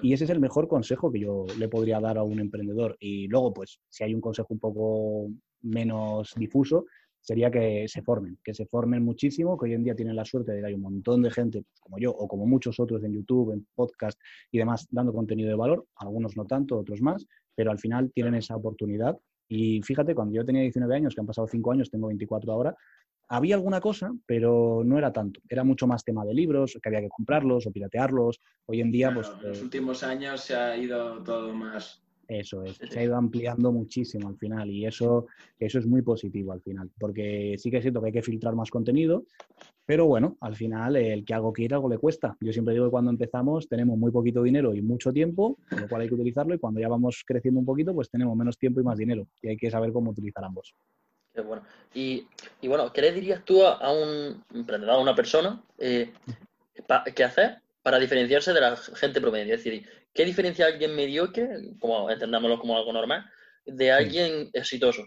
Y 0.00 0.12
ese 0.12 0.24
es 0.24 0.30
el 0.30 0.38
mejor 0.38 0.68
consejo 0.68 1.10
que 1.10 1.18
yo 1.18 1.44
le 1.58 1.68
podría 1.68 1.98
dar 1.98 2.18
a 2.18 2.22
un 2.22 2.38
emprendedor. 2.38 2.96
Y 3.00 3.26
luego, 3.26 3.52
pues, 3.52 3.80
si 3.88 4.04
hay 4.04 4.14
un 4.14 4.20
consejo 4.20 4.46
un 4.50 4.60
poco 4.60 5.28
menos 5.62 6.32
difuso, 6.36 6.86
sería 7.20 7.50
que 7.50 7.86
se 7.88 8.00
formen, 8.02 8.38
que 8.44 8.54
se 8.54 8.64
formen 8.66 9.04
muchísimo, 9.04 9.58
que 9.58 9.66
hoy 9.66 9.74
en 9.74 9.82
día 9.82 9.96
tienen 9.96 10.14
la 10.14 10.24
suerte 10.24 10.52
de 10.52 10.60
que 10.60 10.66
hay 10.66 10.74
un 10.74 10.82
montón 10.82 11.20
de 11.22 11.32
gente, 11.32 11.62
pues, 11.62 11.80
como 11.80 11.98
yo 11.98 12.12
o 12.12 12.28
como 12.28 12.46
muchos 12.46 12.78
otros 12.78 13.02
en 13.02 13.12
YouTube, 13.12 13.52
en 13.52 13.66
podcast 13.74 14.18
y 14.52 14.58
demás, 14.58 14.86
dando 14.90 15.12
contenido 15.12 15.48
de 15.48 15.56
valor, 15.56 15.84
algunos 15.96 16.36
no 16.36 16.44
tanto, 16.44 16.78
otros 16.78 17.02
más, 17.02 17.26
pero 17.56 17.72
al 17.72 17.78
final 17.80 18.12
tienen 18.12 18.36
esa 18.36 18.54
oportunidad 18.54 19.18
y 19.48 19.82
fíjate, 19.82 20.14
cuando 20.14 20.34
yo 20.34 20.44
tenía 20.44 20.62
19 20.62 20.94
años, 20.94 21.14
que 21.14 21.20
han 21.20 21.26
pasado 21.26 21.46
5 21.46 21.72
años, 21.72 21.90
tengo 21.90 22.08
24 22.08 22.52
ahora, 22.52 22.76
había 23.28 23.54
alguna 23.54 23.80
cosa, 23.80 24.12
pero 24.26 24.82
no 24.84 24.96
era 24.98 25.12
tanto. 25.12 25.40
Era 25.48 25.62
mucho 25.64 25.86
más 25.86 26.02
tema 26.02 26.24
de 26.24 26.34
libros, 26.34 26.78
que 26.82 26.88
había 26.88 27.00
que 27.00 27.08
comprarlos 27.08 27.66
o 27.66 27.70
piratearlos. 27.70 28.40
Hoy 28.66 28.80
en 28.80 28.90
día, 28.90 29.12
pues... 29.12 29.28
En 29.28 29.48
los 29.48 29.58
eh, 29.58 29.62
últimos 29.62 30.02
años 30.02 30.40
se 30.40 30.56
ha 30.56 30.76
ido 30.76 31.22
todo 31.22 31.52
más 31.52 32.02
eso 32.28 32.62
es, 32.62 32.76
se 32.76 33.00
ha 33.00 33.04
ido 33.04 33.16
ampliando 33.16 33.72
muchísimo 33.72 34.28
al 34.28 34.36
final 34.36 34.70
y 34.70 34.86
eso, 34.86 35.26
eso 35.58 35.78
es 35.78 35.86
muy 35.86 36.02
positivo 36.02 36.52
al 36.52 36.60
final, 36.60 36.90
porque 36.98 37.56
sí 37.58 37.70
que 37.70 37.78
es 37.78 37.82
cierto 37.82 38.00
que 38.00 38.06
hay 38.08 38.12
que 38.12 38.22
filtrar 38.22 38.54
más 38.54 38.70
contenido, 38.70 39.24
pero 39.86 40.06
bueno, 40.06 40.36
al 40.42 40.54
final 40.54 40.96
el 40.96 41.24
que 41.24 41.32
algo 41.32 41.52
quiere, 41.52 41.74
algo 41.74 41.88
le 41.88 41.96
cuesta. 41.96 42.36
Yo 42.40 42.52
siempre 42.52 42.74
digo 42.74 42.86
que 42.86 42.90
cuando 42.90 43.10
empezamos 43.10 43.68
tenemos 43.68 43.96
muy 43.96 44.12
poquito 44.12 44.42
dinero 44.42 44.74
y 44.74 44.82
mucho 44.82 45.12
tiempo, 45.12 45.58
con 45.70 45.80
lo 45.80 45.88
cual 45.88 46.02
hay 46.02 46.08
que 46.08 46.14
utilizarlo 46.14 46.54
y 46.54 46.58
cuando 46.58 46.80
ya 46.80 46.88
vamos 46.88 47.24
creciendo 47.26 47.58
un 47.58 47.66
poquito, 47.66 47.94
pues 47.94 48.10
tenemos 48.10 48.36
menos 48.36 48.58
tiempo 48.58 48.80
y 48.80 48.84
más 48.84 48.98
dinero 48.98 49.26
y 49.40 49.48
hay 49.48 49.56
que 49.56 49.70
saber 49.70 49.90
cómo 49.92 50.10
utilizar 50.10 50.44
ambos. 50.44 50.74
Qué 51.32 51.40
bueno. 51.40 51.62
Y, 51.94 52.26
bueno, 52.64 52.92
¿qué 52.92 53.00
le 53.00 53.12
dirías 53.12 53.44
tú 53.44 53.64
a, 53.64 53.92
un 53.92 54.44
emprendedor, 54.52 54.96
a 54.96 54.98
una 54.98 55.14
persona, 55.14 55.62
eh, 55.78 56.12
qué 57.14 57.24
hacer 57.24 57.62
para 57.82 57.98
diferenciarse 57.98 58.52
de 58.52 58.60
la 58.60 58.76
gente 58.76 59.20
promedio? 59.20 59.54
Es 59.54 59.64
decir, 59.64 59.86
¿Qué 60.18 60.24
diferencia 60.24 60.66
alguien 60.66 60.96
mediocre, 60.96 61.76
como 61.78 62.10
entendámoslo 62.10 62.58
como 62.58 62.76
algo 62.76 62.92
normal, 62.92 63.24
de 63.64 63.92
alguien 63.92 64.50
exitoso? 64.52 65.04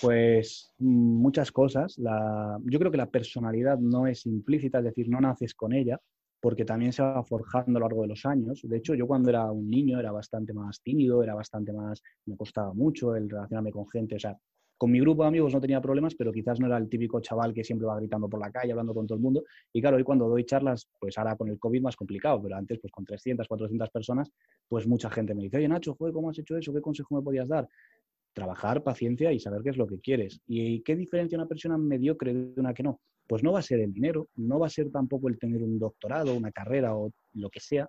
pues 0.00 0.72
mm, 0.78 1.20
muchas 1.20 1.52
cosas. 1.52 1.98
yo 1.98 2.78
creo 2.78 2.90
que 2.90 2.96
la 2.96 3.10
personalidad 3.10 3.76
no 3.76 4.06
es 4.06 4.24
implícita, 4.24 4.78
es 4.78 4.84
decir, 4.84 5.10
no 5.10 5.20
naces 5.20 5.52
con 5.52 5.74
ella, 5.74 6.00
porque 6.40 6.64
también 6.64 6.90
se 6.94 7.02
va 7.02 7.22
forjando 7.22 7.76
a 7.76 7.80
lo 7.80 7.86
largo 7.86 8.00
de 8.00 8.08
los 8.08 8.24
años. 8.24 8.62
De 8.62 8.78
hecho, 8.78 8.94
yo 8.94 9.06
cuando 9.06 9.28
era 9.28 9.52
un 9.52 9.68
niño 9.68 10.00
era 10.00 10.10
bastante 10.10 10.54
más 10.54 10.80
tímido, 10.80 11.22
era 11.22 11.34
bastante 11.34 11.74
más, 11.74 12.02
me 12.24 12.34
costaba 12.34 12.72
mucho 12.72 13.14
el 13.14 13.28
relacionarme 13.28 13.72
con 13.72 13.86
gente, 13.90 14.16
o 14.16 14.18
sea, 14.18 14.38
con 14.78 14.92
mi 14.92 15.00
grupo 15.00 15.22
de 15.22 15.28
amigos 15.28 15.52
no 15.52 15.60
tenía 15.60 15.80
problemas, 15.80 16.14
pero 16.14 16.32
quizás 16.32 16.60
no 16.60 16.66
era 16.66 16.78
el 16.78 16.88
típico 16.88 17.20
chaval 17.20 17.52
que 17.52 17.64
siempre 17.64 17.86
va 17.86 17.96
gritando 17.96 18.28
por 18.28 18.40
la 18.40 18.50
calle, 18.50 18.70
hablando 18.70 18.94
con 18.94 19.06
todo 19.08 19.16
el 19.16 19.22
mundo. 19.22 19.44
Y 19.72 19.80
claro, 19.80 19.96
hoy 19.96 20.04
cuando 20.04 20.28
doy 20.28 20.44
charlas, 20.44 20.88
pues 21.00 21.18
ahora 21.18 21.36
con 21.36 21.48
el 21.48 21.58
COVID 21.58 21.82
más 21.82 21.96
complicado, 21.96 22.40
pero 22.40 22.56
antes 22.56 22.78
pues 22.80 22.92
con 22.92 23.04
300, 23.04 23.48
400 23.48 23.90
personas, 23.90 24.30
pues 24.68 24.86
mucha 24.86 25.10
gente 25.10 25.34
me 25.34 25.42
dice, 25.42 25.56
oye 25.56 25.68
Nacho, 25.68 25.94
joder, 25.94 26.14
¿cómo 26.14 26.30
has 26.30 26.38
hecho 26.38 26.56
eso? 26.56 26.72
¿Qué 26.72 26.80
consejo 26.80 27.16
me 27.16 27.22
podías 27.22 27.48
dar? 27.48 27.68
Trabajar, 28.32 28.84
paciencia 28.84 29.32
y 29.32 29.40
saber 29.40 29.62
qué 29.62 29.70
es 29.70 29.76
lo 29.76 29.88
que 29.88 29.98
quieres. 29.98 30.40
¿Y 30.46 30.80
qué 30.82 30.94
diferencia 30.94 31.36
una 31.36 31.48
persona 31.48 31.76
mediocre 31.76 32.32
de 32.32 32.60
una 32.60 32.72
que 32.72 32.84
no? 32.84 33.00
Pues 33.26 33.42
no 33.42 33.52
va 33.52 33.58
a 33.58 33.62
ser 33.62 33.80
el 33.80 33.92
dinero, 33.92 34.28
no 34.36 34.60
va 34.60 34.68
a 34.68 34.70
ser 34.70 34.90
tampoco 34.92 35.28
el 35.28 35.38
tener 35.38 35.60
un 35.60 35.78
doctorado, 35.78 36.34
una 36.36 36.52
carrera 36.52 36.94
o 36.96 37.10
lo 37.34 37.50
que 37.50 37.58
sea, 37.58 37.88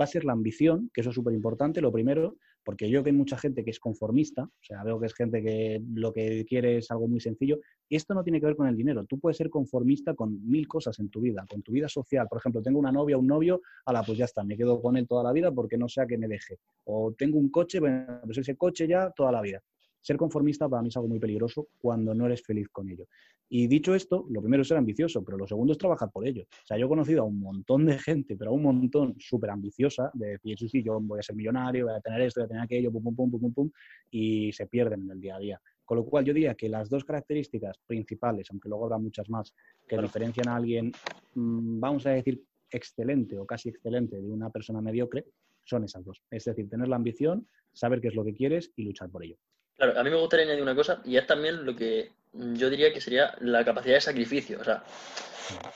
va 0.00 0.04
a 0.04 0.08
ser 0.08 0.24
la 0.24 0.32
ambición, 0.32 0.88
que 0.94 1.00
eso 1.00 1.10
es 1.10 1.16
súper 1.16 1.34
importante, 1.34 1.80
lo 1.80 1.92
primero, 1.92 2.36
porque 2.64 2.88
yo 2.88 3.02
que 3.02 3.10
hay 3.10 3.16
mucha 3.16 3.36
gente 3.36 3.64
que 3.64 3.70
es 3.70 3.80
conformista, 3.80 4.44
o 4.44 4.62
sea, 4.64 4.82
veo 4.84 5.00
que 5.00 5.06
es 5.06 5.14
gente 5.14 5.42
que 5.42 5.82
lo 5.94 6.12
que 6.12 6.44
quiere 6.46 6.78
es 6.78 6.90
algo 6.90 7.08
muy 7.08 7.20
sencillo, 7.20 7.58
y 7.88 7.96
esto 7.96 8.14
no 8.14 8.22
tiene 8.22 8.40
que 8.40 8.46
ver 8.46 8.56
con 8.56 8.66
el 8.66 8.76
dinero, 8.76 9.04
tú 9.04 9.18
puedes 9.18 9.36
ser 9.36 9.50
conformista 9.50 10.14
con 10.14 10.48
mil 10.48 10.66
cosas 10.68 10.98
en 10.98 11.08
tu 11.08 11.20
vida, 11.20 11.44
con 11.48 11.62
tu 11.62 11.72
vida 11.72 11.88
social, 11.88 12.26
por 12.28 12.38
ejemplo, 12.38 12.62
tengo 12.62 12.78
una 12.78 12.92
novia, 12.92 13.18
un 13.18 13.26
novio, 13.26 13.60
la 13.86 14.02
pues 14.02 14.18
ya 14.18 14.24
está, 14.24 14.42
me 14.44 14.56
quedo 14.56 14.80
con 14.80 14.96
él 14.96 15.06
toda 15.06 15.22
la 15.22 15.32
vida 15.32 15.52
porque 15.52 15.76
no 15.76 15.88
sea 15.88 16.06
que 16.06 16.18
me 16.18 16.28
deje, 16.28 16.58
o 16.84 17.12
tengo 17.12 17.38
un 17.38 17.50
coche, 17.50 17.80
bueno, 17.80 18.20
pues 18.24 18.38
ese 18.38 18.56
coche 18.56 18.86
ya 18.86 19.10
toda 19.10 19.32
la 19.32 19.40
vida. 19.42 19.62
Ser 20.02 20.16
conformista 20.16 20.68
para 20.68 20.82
mí 20.82 20.88
es 20.88 20.96
algo 20.96 21.08
muy 21.08 21.20
peligroso 21.20 21.68
cuando 21.78 22.14
no 22.14 22.26
eres 22.26 22.42
feliz 22.42 22.68
con 22.68 22.90
ello. 22.90 23.06
Y 23.48 23.66
dicho 23.66 23.94
esto, 23.94 24.26
lo 24.30 24.40
primero 24.40 24.62
es 24.62 24.68
ser 24.68 24.78
ambicioso, 24.78 25.22
pero 25.24 25.36
lo 25.36 25.46
segundo 25.46 25.72
es 25.72 25.78
trabajar 25.78 26.10
por 26.10 26.26
ello. 26.26 26.42
O 26.42 26.66
sea, 26.66 26.76
yo 26.76 26.86
he 26.86 26.88
conocido 26.88 27.22
a 27.22 27.24
un 27.24 27.38
montón 27.38 27.86
de 27.86 27.98
gente, 27.98 28.36
pero 28.36 28.50
a 28.50 28.54
un 28.54 28.62
montón 28.62 29.14
súper 29.18 29.50
ambiciosa, 29.50 30.10
de 30.14 30.30
decir, 30.30 30.58
sí, 30.58 30.68
sí, 30.68 30.82
yo 30.82 30.98
voy 31.00 31.20
a 31.20 31.22
ser 31.22 31.36
millonario, 31.36 31.86
voy 31.86 31.94
a 31.94 32.00
tener 32.00 32.22
esto, 32.22 32.40
voy 32.40 32.46
a 32.46 32.48
tener 32.48 32.62
aquello, 32.62 32.90
pum, 32.90 33.02
pum, 33.02 33.14
pum, 33.14 33.30
pum, 33.30 33.40
pum, 33.40 33.52
pum, 33.52 33.70
y 34.10 34.52
se 34.52 34.66
pierden 34.66 35.02
en 35.02 35.10
el 35.10 35.20
día 35.20 35.36
a 35.36 35.38
día. 35.38 35.60
Con 35.84 35.98
lo 35.98 36.04
cual 36.04 36.24
yo 36.24 36.32
diría 36.32 36.54
que 36.54 36.68
las 36.68 36.88
dos 36.88 37.04
características 37.04 37.78
principales, 37.86 38.48
aunque 38.50 38.68
luego 38.68 38.84
habrá 38.84 38.98
muchas 38.98 39.28
más, 39.28 39.54
que 39.86 40.00
diferencian 40.00 40.48
a 40.48 40.56
alguien, 40.56 40.90
mm, 41.34 41.78
vamos 41.78 42.06
a 42.06 42.10
decir, 42.10 42.42
excelente 42.70 43.38
o 43.38 43.44
casi 43.44 43.68
excelente 43.68 44.16
de 44.16 44.30
una 44.30 44.48
persona 44.48 44.80
mediocre, 44.80 45.26
son 45.64 45.84
esas 45.84 46.04
dos. 46.04 46.22
Es 46.30 46.44
decir, 46.44 46.68
tener 46.68 46.88
la 46.88 46.96
ambición, 46.96 47.46
saber 47.72 48.00
qué 48.00 48.08
es 48.08 48.14
lo 48.14 48.24
que 48.24 48.34
quieres 48.34 48.72
y 48.76 48.84
luchar 48.84 49.10
por 49.10 49.24
ello. 49.24 49.36
Claro, 49.76 49.98
a 49.98 50.04
mí 50.04 50.10
me 50.10 50.16
gustaría 50.16 50.46
añadir 50.46 50.62
una 50.62 50.74
cosa, 50.74 51.00
y 51.04 51.16
es 51.16 51.26
también 51.26 51.64
lo 51.64 51.74
que 51.74 52.12
yo 52.32 52.70
diría 52.70 52.92
que 52.92 53.00
sería 53.00 53.34
la 53.40 53.64
capacidad 53.64 53.94
de 53.94 54.00
sacrificio. 54.00 54.60
O 54.60 54.64
sea, 54.64 54.82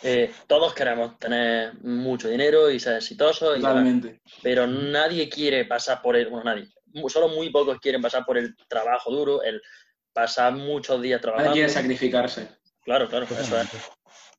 eh, 0.02 0.32
todos 0.46 0.74
queremos 0.74 1.18
tener 1.18 1.74
mucho 1.82 2.28
dinero 2.28 2.70
y 2.70 2.78
ser 2.78 2.96
exitosos, 2.96 3.56
Totalmente. 3.56 4.20
pero 4.42 4.66
nadie 4.66 5.28
quiere 5.28 5.64
pasar 5.64 6.00
por 6.02 6.16
el, 6.16 6.28
bueno, 6.28 6.44
nadie, 6.44 6.68
solo 7.08 7.28
muy 7.28 7.50
pocos 7.50 7.78
quieren 7.80 8.02
pasar 8.02 8.24
por 8.24 8.38
el 8.38 8.56
trabajo 8.68 9.10
duro, 9.10 9.42
el 9.42 9.60
pasar 10.12 10.52
muchos 10.52 11.00
días 11.02 11.20
trabajando. 11.20 11.50
Nadie 11.50 11.62
quiere 11.62 11.72
sacrificarse. 11.72 12.48
Claro, 12.84 13.08
claro, 13.08 13.26
eso 13.26 13.60
es. 13.60 13.68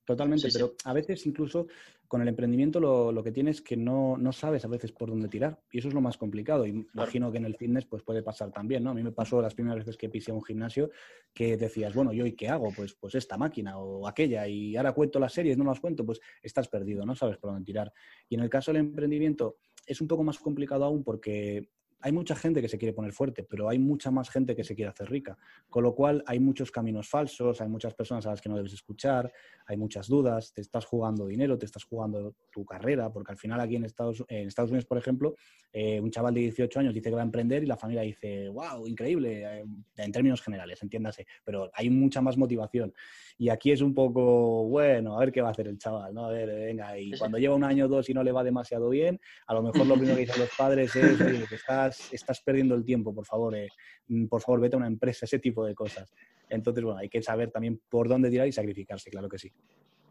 Totalmente, 0.07 0.47
pero 0.53 0.73
a 0.85 0.93
veces 0.93 1.25
incluso 1.25 1.67
con 2.07 2.21
el 2.21 2.29
emprendimiento 2.29 2.79
lo, 2.79 3.21
que 3.21 3.33
tienes 3.33 3.57
es 3.57 3.61
que 3.61 3.75
no, 3.75 4.15
no, 4.17 4.31
sabes 4.31 4.63
a 4.63 4.69
veces 4.69 4.93
por 4.93 5.09
dónde 5.09 5.27
tirar. 5.27 5.59
Y 5.69 5.79
eso 5.79 5.89
es 5.89 5.93
lo 5.93 5.99
más 5.99 6.17
complicado. 6.17 6.65
Y 6.65 6.87
imagino 6.93 7.29
que 7.29 7.39
en 7.39 7.43
el 7.43 7.57
fitness 7.57 7.83
pues 7.83 8.03
puede 8.03 8.23
pasar 8.23 8.49
también, 8.53 8.85
¿no? 8.85 8.91
A 8.91 8.93
mí 8.93 9.03
me 9.03 9.11
pasó 9.11 9.41
las 9.41 9.53
primeras 9.53 9.79
veces 9.79 9.97
que 9.97 10.07
pisé 10.07 10.31
un 10.31 10.41
gimnasio 10.41 10.91
que 11.33 11.57
decías, 11.57 11.93
bueno, 11.93 12.13
¿yo 12.13 12.25
y 12.25 12.37
qué 12.37 12.47
hago? 12.47 12.71
Pues, 12.73 12.93
pues 12.93 13.15
esta 13.15 13.37
máquina 13.37 13.77
o 13.79 14.07
aquella. 14.07 14.47
Y 14.47 14.77
ahora 14.77 14.93
cuento 14.93 15.19
las 15.19 15.33
series, 15.33 15.57
no 15.57 15.65
las 15.65 15.81
cuento, 15.81 16.05
pues 16.05 16.21
estás 16.41 16.69
perdido, 16.69 17.05
no 17.05 17.13
sabes 17.13 17.37
por 17.37 17.51
dónde 17.51 17.65
tirar. 17.65 17.91
Y 18.29 18.35
en 18.35 18.41
el 18.43 18.49
caso 18.49 18.71
del 18.71 18.79
emprendimiento 18.79 19.57
es 19.85 19.99
un 19.99 20.07
poco 20.07 20.23
más 20.23 20.39
complicado 20.39 20.85
aún 20.85 21.03
porque 21.03 21.67
hay 21.99 22.11
mucha 22.11 22.35
gente 22.35 22.61
que 22.61 22.69
se 22.69 22.77
quiere 22.77 22.93
poner 22.93 23.11
fuerte, 23.11 23.43
pero 23.43 23.69
hay 23.69 23.79
mucha 23.79 24.11
más 24.11 24.29
gente 24.29 24.55
que 24.55 24.63
se 24.63 24.75
quiere 24.75 24.89
hacer 24.89 25.09
rica. 25.09 25.37
Con 25.69 25.83
lo 25.83 25.95
cual 25.95 26.23
hay 26.27 26.39
muchos 26.39 26.71
caminos 26.71 27.09
falsos, 27.09 27.59
hay 27.61 27.67
muchas 27.67 27.93
personas 27.93 28.25
a 28.25 28.31
las 28.31 28.41
que 28.41 28.49
no 28.49 28.55
debes 28.55 28.73
escuchar, 28.73 29.31
hay 29.65 29.77
muchas 29.77 30.07
dudas, 30.07 30.53
te 30.53 30.61
estás 30.61 30.85
jugando 30.85 31.25
dinero, 31.25 31.57
te 31.57 31.65
estás 31.65 31.83
jugando 31.83 32.35
tu 32.51 32.65
carrera, 32.65 33.11
porque 33.11 33.31
al 33.31 33.37
final 33.37 33.59
aquí 33.59 33.75
en 33.75 33.85
Estados, 33.85 34.23
en 34.27 34.47
Estados 34.47 34.71
Unidos, 34.71 34.85
por 34.85 34.97
ejemplo, 34.97 35.35
eh, 35.73 35.99
un 35.99 36.11
chaval 36.11 36.33
de 36.33 36.41
18 36.41 36.79
años 36.79 36.93
dice 36.93 37.09
que 37.09 37.15
va 37.15 37.21
a 37.21 37.25
emprender 37.25 37.63
y 37.63 37.65
la 37.65 37.77
familia 37.77 38.03
dice, 38.03 38.47
wow, 38.49 38.85
increíble, 38.87 39.43
eh, 39.43 39.65
en 39.97 40.11
términos 40.11 40.41
generales, 40.41 40.81
entiéndase, 40.83 41.25
pero 41.43 41.69
hay 41.73 41.89
mucha 41.89 42.21
más 42.21 42.37
motivación. 42.37 42.93
Y 43.37 43.49
aquí 43.49 43.71
es 43.71 43.81
un 43.81 43.93
poco, 43.93 44.65
bueno, 44.65 45.15
a 45.15 45.19
ver 45.19 45.31
qué 45.31 45.41
va 45.41 45.49
a 45.49 45.51
hacer 45.51 45.67
el 45.67 45.77
chaval, 45.77 46.13
¿no? 46.13 46.25
A 46.25 46.31
ver, 46.31 46.47
venga, 46.47 46.97
y 46.97 47.11
cuando 47.17 47.37
lleva 47.37 47.55
un 47.55 47.63
año 47.63 47.85
o 47.85 47.87
dos 47.87 48.09
y 48.09 48.13
no 48.13 48.23
le 48.23 48.31
va 48.31 48.43
demasiado 48.43 48.89
bien, 48.89 49.19
a 49.47 49.53
lo 49.53 49.61
mejor 49.61 49.85
lo 49.85 49.95
primero 49.95 50.15
que 50.15 50.21
dicen 50.21 50.39
los 50.39 50.55
padres 50.57 50.95
es, 50.95 51.21
oye, 51.21 51.45
que 51.47 51.55
estás, 51.55 51.86
estás 52.11 52.41
perdiendo 52.41 52.75
el 52.75 52.83
tiempo, 52.83 53.13
por 53.13 53.25
favor, 53.25 53.55
eh, 53.55 53.69
mm, 54.07 54.27
por 54.27 54.41
favor, 54.41 54.61
vete 54.61 54.75
a 54.75 54.79
una 54.79 54.87
empresa, 54.87 55.25
ese 55.25 55.39
tipo 55.39 55.65
de 55.65 55.75
cosas. 55.75 56.13
Entonces, 56.49 56.83
bueno, 56.83 56.99
hay 56.99 57.09
que 57.09 57.21
saber 57.21 57.51
también 57.51 57.81
por 57.89 58.07
dónde 58.07 58.29
tirar 58.29 58.47
y 58.47 58.51
sacrificarse, 58.51 59.09
claro 59.09 59.27
que 59.27 59.37
sí. 59.37 59.51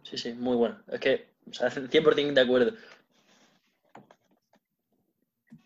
Sí, 0.02 0.16
sí, 0.18 0.32
muy 0.34 0.56
bueno. 0.56 0.82
Es 0.88 1.00
que, 1.00 1.26
o 1.48 1.52
sea, 1.52 1.70
100% 1.70 2.34
de 2.34 2.40
acuerdo. 2.40 2.72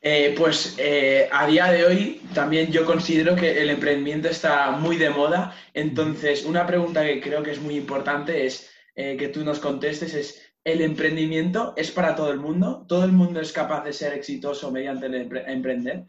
Eh, 0.03 0.35
pues 0.37 0.77
eh, 0.79 1.29
a 1.31 1.47
día 1.47 1.71
de 1.71 1.85
hoy 1.85 2.23
también 2.33 2.73
yo 2.73 2.87
considero 2.87 3.37
que 3.37 3.61
el 3.61 3.69
emprendimiento 3.69 4.29
está 4.29 4.71
muy 4.71 4.97
de 4.97 5.11
moda. 5.11 5.55
Entonces, 5.75 6.45
una 6.45 6.67
pregunta 6.67 7.05
que 7.05 7.21
creo 7.21 7.43
que 7.43 7.51
es 7.51 7.61
muy 7.61 7.77
importante 7.77 8.47
es 8.47 8.71
eh, 8.95 9.17
que 9.19 9.29
tú 9.29 9.45
nos 9.45 9.61
contestes 9.61 10.15
es, 10.15 10.50
¿el 10.65 10.81
emprendimiento 10.83 11.75
es 11.77 11.91
para 11.91 12.15
todo 12.15 12.31
el 12.31 12.39
mundo? 12.39 12.85
¿Todo 12.87 13.05
el 13.05 13.13
mundo 13.13 13.41
es 13.41 13.53
capaz 13.53 13.85
de 13.85 13.93
ser 13.93 14.13
exitoso 14.13 14.71
mediante 14.71 15.07
el 15.07 15.15
emprender? 15.47 16.05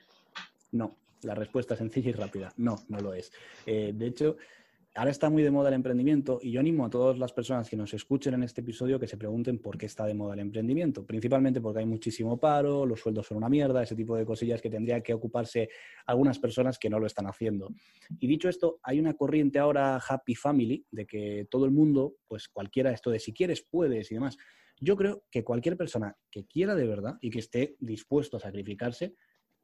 No, 0.72 0.96
la 1.24 1.36
respuesta 1.36 1.74
es 1.74 1.80
sencilla 1.80 2.10
y 2.10 2.14
rápida. 2.14 2.54
No, 2.58 2.84
no 2.90 3.00
lo 3.00 3.14
es. 3.14 3.32
de 3.66 4.08
hecho, 4.08 4.38
ahora 4.96 5.12
está 5.12 5.30
muy 5.30 5.42
de 5.42 5.52
moda 5.52 5.70
el 5.70 5.76
emprendimiento 5.76 6.40
y 6.42 6.52
yo 6.52 6.60
animo 6.60 6.86
a 6.86 6.90
todas 6.90 7.18
las 7.18 7.32
personas 7.32 7.70
que 7.70 7.78
nos 7.78 7.94
escuchen 7.94 8.34
en 8.34 8.44
este 8.44 8.62
episodio 8.62 9.00
que 9.00 9.08
se 9.08 9.18
pregunten 9.18 9.60
por 9.60 9.78
qué 9.78 9.86
está 9.86 10.06
de 10.06 10.14
moda 10.14 10.34
el 10.34 10.42
emprendimiento. 10.42 11.06
Principalmente 11.06 11.62
porque 11.62 11.80
hay 11.80 11.86
muchísimo 11.86 12.38
paro, 12.38 12.86
los 12.86 13.00
sueldos 13.00 13.28
son 13.28 13.38
una 13.38 13.48
mierda, 13.48 13.84
ese 13.84 13.96
tipo 13.96 14.18
de 14.18 14.26
cosillas 14.26 14.62
que 14.62 14.70
tendría 14.70 15.02
que 15.02 15.14
ocuparse 15.14 15.70
algunas 16.06 16.40
personas 16.40 16.78
que 16.78 16.90
no 16.90 17.00
lo 17.00 17.08
están 17.08 17.26
haciendo. 17.28 17.70
Y 18.20 18.28
dicho 18.28 18.50
esto, 18.50 18.80
hay 18.84 19.00
una 19.00 19.14
corriente 19.14 19.60
ahora 19.60 19.98
happy 19.98 20.36
family 20.36 20.86
de 20.92 21.06
que 21.06 21.48
todo 21.50 21.66
el 21.66 21.72
mundo, 21.72 22.16
pues 22.28 22.50
cualquiera 22.50 22.92
esto 22.92 23.10
de 23.12 23.20
si 23.20 23.34
quieres, 23.34 23.66
puedes 23.70 24.12
y 24.12 24.16
demás. 24.16 24.38
Yo 24.80 24.98
creo 24.98 25.24
que 25.32 25.44
cualquier 25.44 25.78
persona 25.78 26.18
que 26.30 26.46
quiera 26.46 26.76
de 26.76 26.88
verdad 26.88 27.18
y 27.22 27.30
que 27.30 27.40
esté 27.40 27.76
dispuesto 27.80 28.38
a 28.38 28.40
sacrificarse 28.40 29.16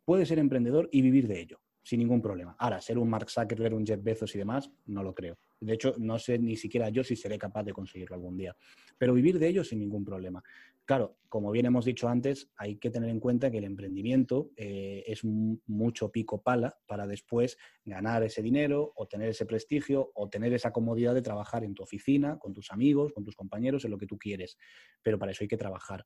puede 0.06 0.26
ser 0.26 0.40
emprendedor 0.40 0.88
y 0.92 1.02
vivir 1.02 1.28
de 1.28 1.42
ello 1.42 1.60
sin 1.88 2.00
ningún 2.00 2.22
problema. 2.22 2.54
Ahora, 2.60 2.82
ser 2.82 2.98
un 2.98 3.10
Mark 3.10 3.30
Zuckerberg, 3.30 3.74
un 3.74 3.86
Jeff 3.86 4.04
Bezos 4.04 4.36
y 4.36 4.38
demás, 4.38 4.70
no 4.88 5.04
lo 5.04 5.16
creo. 5.16 5.38
De 5.62 5.74
hecho, 5.74 5.96
no 5.98 6.20
sé 6.20 6.38
ni 6.38 6.58
siquiera 6.58 6.90
yo 6.90 7.02
si 7.02 7.16
seré 7.16 7.38
capaz 7.38 7.64
de 7.64 7.72
conseguirlo 7.72 8.14
algún 8.14 8.36
día. 8.36 8.54
Pero 8.98 9.14
vivir 9.14 9.40
de 9.40 9.48
ello 9.48 9.64
sin 9.64 9.80
ningún 9.80 10.04
problema. 10.04 10.44
Claro, 10.84 11.16
como 11.30 11.50
bien 11.50 11.66
hemos 11.66 11.86
dicho 11.86 12.10
antes, 12.10 12.50
hay 12.58 12.76
que 12.76 12.90
tener 12.90 13.10
en 13.10 13.22
cuenta 13.22 13.50
que 13.50 13.60
el 13.60 13.64
emprendimiento 13.64 14.52
eh, 14.58 15.06
es 15.08 15.24
mucho 15.24 16.12
pico 16.12 16.42
pala 16.42 16.78
para 16.88 17.08
después 17.08 17.58
ganar 17.86 18.22
ese 18.24 18.42
dinero 18.42 18.92
o 18.98 19.08
tener 19.08 19.30
ese 19.30 19.46
prestigio 19.46 20.12
o 20.14 20.28
tener 20.28 20.54
esa 20.54 20.74
comodidad 20.74 21.14
de 21.14 21.22
trabajar 21.22 21.64
en 21.64 21.74
tu 21.74 21.84
oficina, 21.84 22.38
con 22.38 22.54
tus 22.54 22.70
amigos, 22.70 23.14
con 23.14 23.24
tus 23.24 23.38
compañeros, 23.38 23.86
en 23.86 23.92
lo 23.92 23.98
que 23.98 24.08
tú 24.08 24.18
quieres. 24.18 24.58
Pero 25.02 25.18
para 25.18 25.32
eso 25.32 25.46
hay 25.46 25.48
que 25.48 25.56
trabajar 25.56 26.06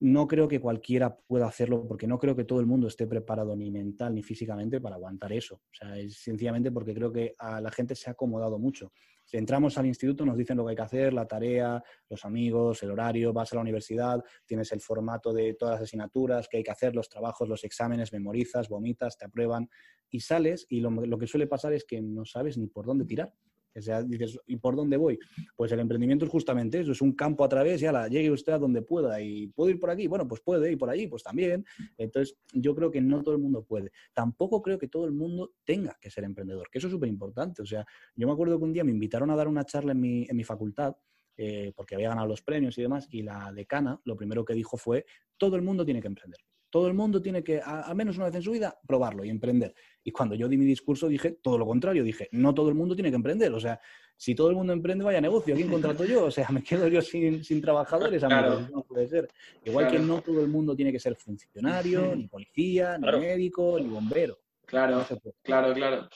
no 0.00 0.26
creo 0.26 0.48
que 0.48 0.60
cualquiera 0.60 1.14
pueda 1.14 1.46
hacerlo 1.46 1.86
porque 1.86 2.06
no 2.06 2.18
creo 2.18 2.34
que 2.34 2.44
todo 2.44 2.60
el 2.60 2.66
mundo 2.66 2.88
esté 2.88 3.06
preparado 3.06 3.54
ni 3.54 3.70
mental 3.70 4.14
ni 4.14 4.22
físicamente 4.22 4.80
para 4.80 4.96
aguantar 4.96 5.32
eso. 5.32 5.56
O 5.56 5.74
sea, 5.74 5.98
es 5.98 6.16
sencillamente 6.16 6.72
porque 6.72 6.94
creo 6.94 7.12
que 7.12 7.34
a 7.38 7.60
la 7.60 7.70
gente 7.70 7.94
se 7.94 8.08
ha 8.08 8.14
acomodado 8.14 8.58
mucho. 8.58 8.92
Si 9.26 9.36
entramos 9.36 9.76
al 9.76 9.86
instituto, 9.86 10.24
nos 10.24 10.38
dicen 10.38 10.56
lo 10.56 10.64
que 10.64 10.70
hay 10.70 10.76
que 10.76 10.82
hacer, 10.82 11.12
la 11.12 11.26
tarea, 11.26 11.82
los 12.08 12.24
amigos, 12.24 12.82
el 12.82 12.90
horario, 12.90 13.32
vas 13.34 13.52
a 13.52 13.56
la 13.56 13.62
universidad, 13.62 14.24
tienes 14.46 14.72
el 14.72 14.80
formato 14.80 15.34
de 15.34 15.54
todas 15.54 15.74
las 15.74 15.82
asignaturas 15.82 16.48
que 16.48 16.56
hay 16.56 16.62
que 16.62 16.70
hacer, 16.70 16.96
los 16.96 17.08
trabajos, 17.08 17.46
los 17.46 17.62
exámenes, 17.62 18.12
memorizas, 18.12 18.68
vomitas, 18.68 19.18
te 19.18 19.26
aprueban 19.26 19.68
y 20.08 20.20
sales 20.20 20.66
y 20.70 20.80
lo, 20.80 20.90
lo 20.90 21.18
que 21.18 21.26
suele 21.26 21.46
pasar 21.46 21.74
es 21.74 21.84
que 21.84 22.00
no 22.00 22.24
sabes 22.24 22.56
ni 22.56 22.68
por 22.68 22.86
dónde 22.86 23.04
tirar. 23.04 23.32
O 23.76 23.80
sea, 23.80 24.02
dices, 24.02 24.38
¿y 24.46 24.56
por 24.56 24.76
dónde 24.76 24.96
voy? 24.96 25.18
Pues 25.56 25.70
el 25.72 25.80
emprendimiento 25.80 26.24
es 26.24 26.30
justamente 26.30 26.80
eso, 26.80 26.92
es 26.92 27.00
un 27.00 27.12
campo 27.12 27.44
a 27.44 27.48
través 27.48 27.82
y 27.82 27.86
llegue 28.10 28.30
usted 28.30 28.52
a 28.52 28.58
donde 28.58 28.82
pueda. 28.82 29.20
¿Y 29.20 29.48
puedo 29.48 29.70
ir 29.70 29.78
por 29.78 29.90
aquí? 29.90 30.06
Bueno, 30.06 30.26
pues 30.26 30.40
puede, 30.40 30.72
y 30.72 30.76
por 30.76 30.90
allí, 30.90 31.06
pues 31.06 31.22
también. 31.22 31.64
Entonces, 31.96 32.36
yo 32.52 32.74
creo 32.74 32.90
que 32.90 33.00
no 33.00 33.22
todo 33.22 33.34
el 33.34 33.40
mundo 33.40 33.64
puede. 33.64 33.92
Tampoco 34.12 34.60
creo 34.62 34.78
que 34.78 34.88
todo 34.88 35.04
el 35.06 35.12
mundo 35.12 35.52
tenga 35.64 35.96
que 36.00 36.10
ser 36.10 36.24
emprendedor, 36.24 36.68
que 36.70 36.78
eso 36.78 36.88
es 36.88 36.92
súper 36.92 37.08
importante. 37.08 37.62
O 37.62 37.66
sea, 37.66 37.86
yo 38.16 38.26
me 38.26 38.32
acuerdo 38.32 38.58
que 38.58 38.64
un 38.64 38.72
día 38.72 38.84
me 38.84 38.92
invitaron 38.92 39.30
a 39.30 39.36
dar 39.36 39.48
una 39.48 39.64
charla 39.64 39.92
en 39.92 40.00
mi, 40.00 40.26
en 40.28 40.36
mi 40.36 40.44
facultad, 40.44 40.96
eh, 41.36 41.72
porque 41.74 41.94
había 41.94 42.10
ganado 42.10 42.26
los 42.26 42.42
premios 42.42 42.76
y 42.76 42.82
demás, 42.82 43.08
y 43.10 43.22
la 43.22 43.52
decana 43.52 44.00
lo 44.04 44.16
primero 44.16 44.44
que 44.44 44.54
dijo 44.54 44.76
fue, 44.76 45.06
todo 45.38 45.56
el 45.56 45.62
mundo 45.62 45.84
tiene 45.84 46.02
que 46.02 46.08
emprender. 46.08 46.40
Todo 46.70 46.86
el 46.86 46.94
mundo 46.94 47.20
tiene 47.20 47.42
que, 47.42 47.60
al 47.60 47.94
menos 47.96 48.16
una 48.16 48.26
vez 48.26 48.36
en 48.36 48.42
su 48.42 48.52
vida, 48.52 48.78
probarlo 48.86 49.24
y 49.24 49.28
emprender. 49.28 49.74
Y 50.04 50.12
cuando 50.12 50.34
yo 50.34 50.48
di 50.48 50.56
mi 50.56 50.64
discurso 50.64 51.08
dije 51.08 51.32
todo 51.42 51.58
lo 51.58 51.66
contrario, 51.66 52.04
dije, 52.04 52.28
no 52.32 52.54
todo 52.54 52.68
el 52.68 52.76
mundo 52.76 52.94
tiene 52.94 53.10
que 53.10 53.16
emprender. 53.16 53.52
O 53.52 53.60
sea, 53.60 53.80
si 54.16 54.34
todo 54.34 54.50
el 54.50 54.56
mundo 54.56 54.72
emprende, 54.72 55.04
vaya 55.04 55.20
negocio, 55.20 55.54
quién 55.54 55.68
contrato 55.68 56.04
yo? 56.04 56.26
O 56.26 56.30
sea, 56.30 56.48
me 56.50 56.62
quedo 56.62 56.86
yo 56.88 57.02
sin, 57.02 57.42
sin 57.42 57.60
trabajadores, 57.60 58.22
no 58.22 58.84
puede 58.86 59.08
ser. 59.08 59.28
Igual 59.64 59.90
que 59.90 59.98
no 59.98 60.20
todo 60.20 60.40
el 60.40 60.48
mundo 60.48 60.76
tiene 60.76 60.92
que 60.92 61.00
ser 61.00 61.16
funcionario, 61.16 62.14
ni 62.14 62.28
policía, 62.28 62.98
ni 62.98 63.10
médico, 63.18 63.78
ni 63.80 63.88
bombero. 63.88 64.38
Claro, 64.66 65.04
claro, 65.42 65.74
claro. 65.74 66.08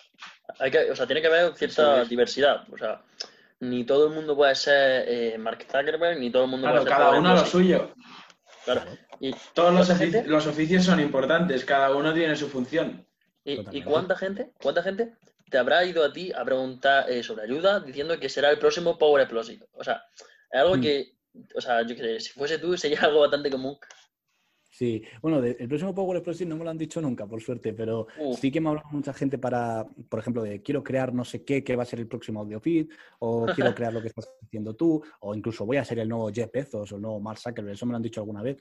Hay 0.61 0.70
que, 0.70 0.90
o 0.90 0.94
sea, 0.94 1.06
tiene 1.06 1.20
que 1.20 1.26
haber 1.26 1.54
cierta 1.56 2.04
diversidad. 2.04 2.64
O 2.73 2.78
sea, 2.78 3.02
ni 3.61 3.84
todo 3.84 4.08
el 4.08 4.14
mundo 4.14 4.37
puede 4.37 4.54
ser 4.54 5.04
eh, 5.08 5.38
Mark 5.38 5.62
Zuckerberg, 5.62 6.20
ni 6.20 6.30
todo 6.30 6.44
el 6.44 6.50
mundo 6.50 6.68
puede 6.68 6.82
ser... 6.82 6.88
cada 6.88 7.18
uno 7.18 7.34
lo 7.34 7.44
suyo. 7.44 7.92
Claro. 8.64 8.83
Y 9.21 9.35
todos 9.52 9.75
los, 9.75 9.90
oficios, 9.90 10.26
los 10.26 10.47
oficios 10.47 10.85
son 10.85 11.00
importantes, 11.00 11.64
cada 11.64 11.94
uno 11.94 12.12
tiene 12.14 12.35
su 12.37 12.49
función. 12.49 13.06
¿Y, 13.44 13.83
cuánta 13.83 14.16
gente, 14.16 14.52
cuánta 14.62 14.83
gente 14.83 15.12
te 15.50 15.59
habrá 15.59 15.85
ido 15.85 16.02
a 16.02 16.12
ti 16.12 16.33
a 16.33 16.44
preguntar 16.44 17.11
eh, 17.11 17.23
sobre 17.23 17.44
ayuda 17.44 17.80
diciendo 17.80 18.18
que 18.18 18.30
será 18.30 18.50
el 18.50 18.59
próximo 18.59 18.97
Power 18.99 19.23
Explosive? 19.23 19.66
O 19.73 19.85
sea, 19.85 20.02
es 20.50 20.61
algo 20.61 20.78
mm. 20.78 20.80
que, 20.80 21.16
o 21.54 21.61
sea, 21.61 21.83
yo 21.83 21.94
que 21.94 22.21
si 22.21 22.33
fuese 22.33 22.59
tú 22.59 22.76
sería 22.76 23.00
algo 23.02 23.21
bastante 23.21 23.50
común. 23.50 23.76
Sí, 24.75 25.04
bueno, 25.23 25.38
el 25.38 25.69
próximo 25.69 25.95
Power 25.95 26.16
Explosive 26.16 26.50
no 26.50 26.57
me 26.57 26.64
lo 26.64 26.71
han 26.71 26.76
dicho 26.76 27.00
nunca, 27.00 27.28
por 27.28 27.40
suerte, 27.40 27.73
pero 27.75 28.09
sí 28.40 28.50
que 28.50 28.61
me 28.61 28.66
ha 28.66 28.71
hablado 28.71 28.88
mucha 28.90 29.12
gente 29.12 29.38
para, 29.38 29.87
por 30.09 30.19
ejemplo, 30.19 30.43
de 30.43 30.62
quiero 30.62 30.83
crear 30.83 31.14
no 31.14 31.25
sé 31.25 31.45
qué, 31.45 31.62
qué 31.62 31.76
va 31.76 31.85
a 31.85 31.87
ser 31.87 32.00
el 32.00 32.09
próximo 32.09 32.40
audio 32.40 32.59
feed, 32.59 32.88
o 33.21 33.47
quiero 33.54 33.73
crear 33.76 33.93
lo 33.93 34.02
que 34.02 34.09
estás 34.09 34.35
haciendo 34.43 34.75
tú, 34.75 35.00
o 35.21 35.33
incluso 35.33 35.64
voy 35.64 35.76
a 35.76 35.85
ser 35.85 36.00
el 36.00 36.09
nuevo 36.09 36.28
Jeff 36.33 36.50
Bezos 36.50 36.90
o 36.90 36.97
el 36.97 37.02
nuevo 37.02 37.21
Mark 37.21 37.38
Zuckerberg, 37.38 37.75
eso 37.75 37.87
me 37.87 37.93
lo 37.93 37.99
han 37.99 38.02
dicho 38.02 38.21
alguna 38.21 38.43
vez. 38.43 38.57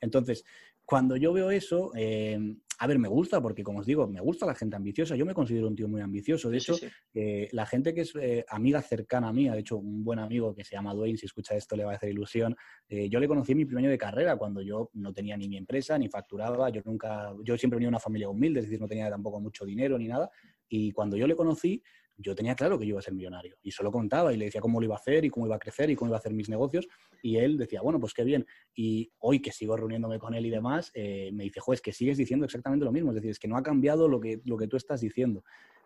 Entonces, 0.00 0.42
cuando 0.86 1.16
yo 1.16 1.34
veo 1.34 1.50
eso, 1.50 1.92
eh, 1.94 2.56
a 2.80 2.86
ver, 2.86 2.98
me 2.98 3.08
gusta, 3.08 3.40
porque 3.40 3.62
como 3.64 3.80
os 3.80 3.86
digo, 3.86 4.06
me 4.06 4.20
gusta 4.20 4.46
la 4.46 4.54
gente 4.54 4.76
ambiciosa. 4.76 5.16
Yo 5.16 5.26
me 5.26 5.34
considero 5.34 5.66
un 5.66 5.74
tío 5.74 5.88
muy 5.88 6.00
ambicioso. 6.00 6.48
De 6.48 6.58
hecho, 6.58 6.76
eh, 7.12 7.48
la 7.52 7.66
gente 7.66 7.92
que 7.92 8.02
es 8.02 8.14
eh, 8.14 8.44
amiga 8.48 8.80
cercana 8.80 9.28
a 9.28 9.32
mí, 9.32 9.48
de 9.48 9.58
hecho, 9.58 9.78
un 9.78 10.04
buen 10.04 10.20
amigo 10.20 10.54
que 10.54 10.64
se 10.64 10.76
llama 10.76 10.94
Dwayne, 10.94 11.18
si 11.18 11.26
escucha 11.26 11.56
esto 11.56 11.76
le 11.76 11.84
va 11.84 11.92
a 11.92 11.96
hacer 11.96 12.10
ilusión. 12.10 12.54
yo 12.88 13.18
le 13.18 13.28
conocí 13.28 13.52
en 13.52 13.58
mi 13.58 13.64
primer 13.64 13.84
año 13.84 13.90
de 13.90 13.98
carrera, 13.98 14.36
cuando 14.36 14.62
yo 14.62 14.90
no 14.94 15.12
tenía 15.12 15.36
ni 15.36 15.48
mi 15.48 15.56
empresa, 15.56 15.98
ni 15.98 16.08
facturaba. 16.08 16.70
Yo 16.70 16.82
nunca, 16.84 17.34
yo 17.42 17.58
siempre 17.58 17.76
venía 17.76 17.86
de 17.88 17.90
una 17.90 18.00
familia 18.00 18.28
humilde, 18.28 18.60
es 18.60 18.66
decir, 18.66 18.80
no 18.80 18.86
tenía 18.86 19.10
tampoco 19.10 19.40
mucho 19.40 19.64
dinero 19.64 19.98
ni 19.98 20.06
nada. 20.06 20.30
Y 20.68 20.92
cuando 20.92 21.16
yo 21.16 21.26
le 21.26 21.34
conocí, 21.34 21.82
yo 22.18 22.34
tenía 22.34 22.54
claro 22.56 22.78
que 22.78 22.84
yo 22.84 22.90
iba 22.90 22.98
a 22.98 23.02
ser 23.02 23.14
millonario 23.14 23.56
y 23.62 23.70
solo 23.70 23.92
contaba 23.92 24.32
y 24.32 24.36
le 24.36 24.46
decía 24.46 24.60
cómo 24.60 24.80
lo 24.80 24.84
iba 24.84 24.96
a 24.96 24.98
hacer 24.98 25.24
y 25.24 25.30
cómo 25.30 25.46
iba 25.46 25.54
a 25.56 25.58
crecer 25.58 25.88
y 25.88 25.96
cómo 25.96 26.10
iba 26.10 26.16
a 26.16 26.18
hacer 26.18 26.34
mis 26.34 26.48
negocios 26.48 26.88
y 27.22 27.36
él 27.36 27.56
decía, 27.56 27.80
bueno, 27.80 28.00
pues 28.00 28.12
qué 28.12 28.24
bien. 28.24 28.44
Y 28.74 29.12
hoy 29.18 29.40
que 29.40 29.52
sigo 29.52 29.76
reuniéndome 29.76 30.18
con 30.18 30.34
él 30.34 30.44
y 30.44 30.50
demás, 30.50 30.90
eh, 30.94 31.30
me 31.32 31.44
dice, 31.44 31.60
es 31.72 31.80
que 31.80 31.92
sigues 31.92 32.18
diciendo 32.18 32.44
exactamente 32.44 32.84
lo 32.84 32.92
mismo, 32.92 33.10
es 33.10 33.16
decir, 33.16 33.30
es 33.30 33.38
que 33.38 33.48
no 33.48 33.56
ha 33.56 33.62
cambiado 33.62 34.08
lo 34.08 34.20
que, 34.20 34.40
lo 34.44 34.56
que 34.56 34.66
tú 34.66 34.76
estás 34.76 35.00
diciendo. 35.00 35.44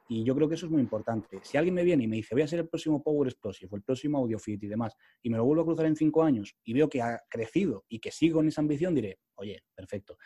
Y 0.08 0.24
yo 0.24 0.34
creo 0.34 0.48
que 0.48 0.56
eso 0.56 0.66
es 0.66 0.72
muy 0.72 0.80
importante. 0.80 1.38
Si 1.42 1.56
alguien 1.56 1.74
me 1.74 1.84
viene 1.84 2.04
y 2.04 2.08
me 2.08 2.16
dice, 2.16 2.34
voy 2.34 2.42
a 2.42 2.48
ser 2.48 2.60
el 2.60 2.68
próximo 2.68 3.02
Power 3.02 3.28
Explosive 3.28 3.68
o 3.72 3.76
el 3.76 3.82
próximo 3.82 4.18
AudioFit 4.18 4.62
y 4.64 4.66
demás, 4.66 4.96
y 5.22 5.30
me 5.30 5.36
lo 5.36 5.44
vuelvo 5.44 5.62
a 5.62 5.64
cruzar 5.66 5.86
en 5.86 5.96
cinco 5.96 6.22
años 6.22 6.56
y 6.64 6.72
veo 6.72 6.88
que 6.88 7.00
ha 7.00 7.22
crecido 7.28 7.84
y 7.88 7.98
que 8.00 8.10
sigo 8.10 8.40
en 8.40 8.48
esa 8.48 8.60
ambición, 8.60 8.94
diré, 8.94 9.20
oye, 9.36 9.62
perfecto. 9.74 10.16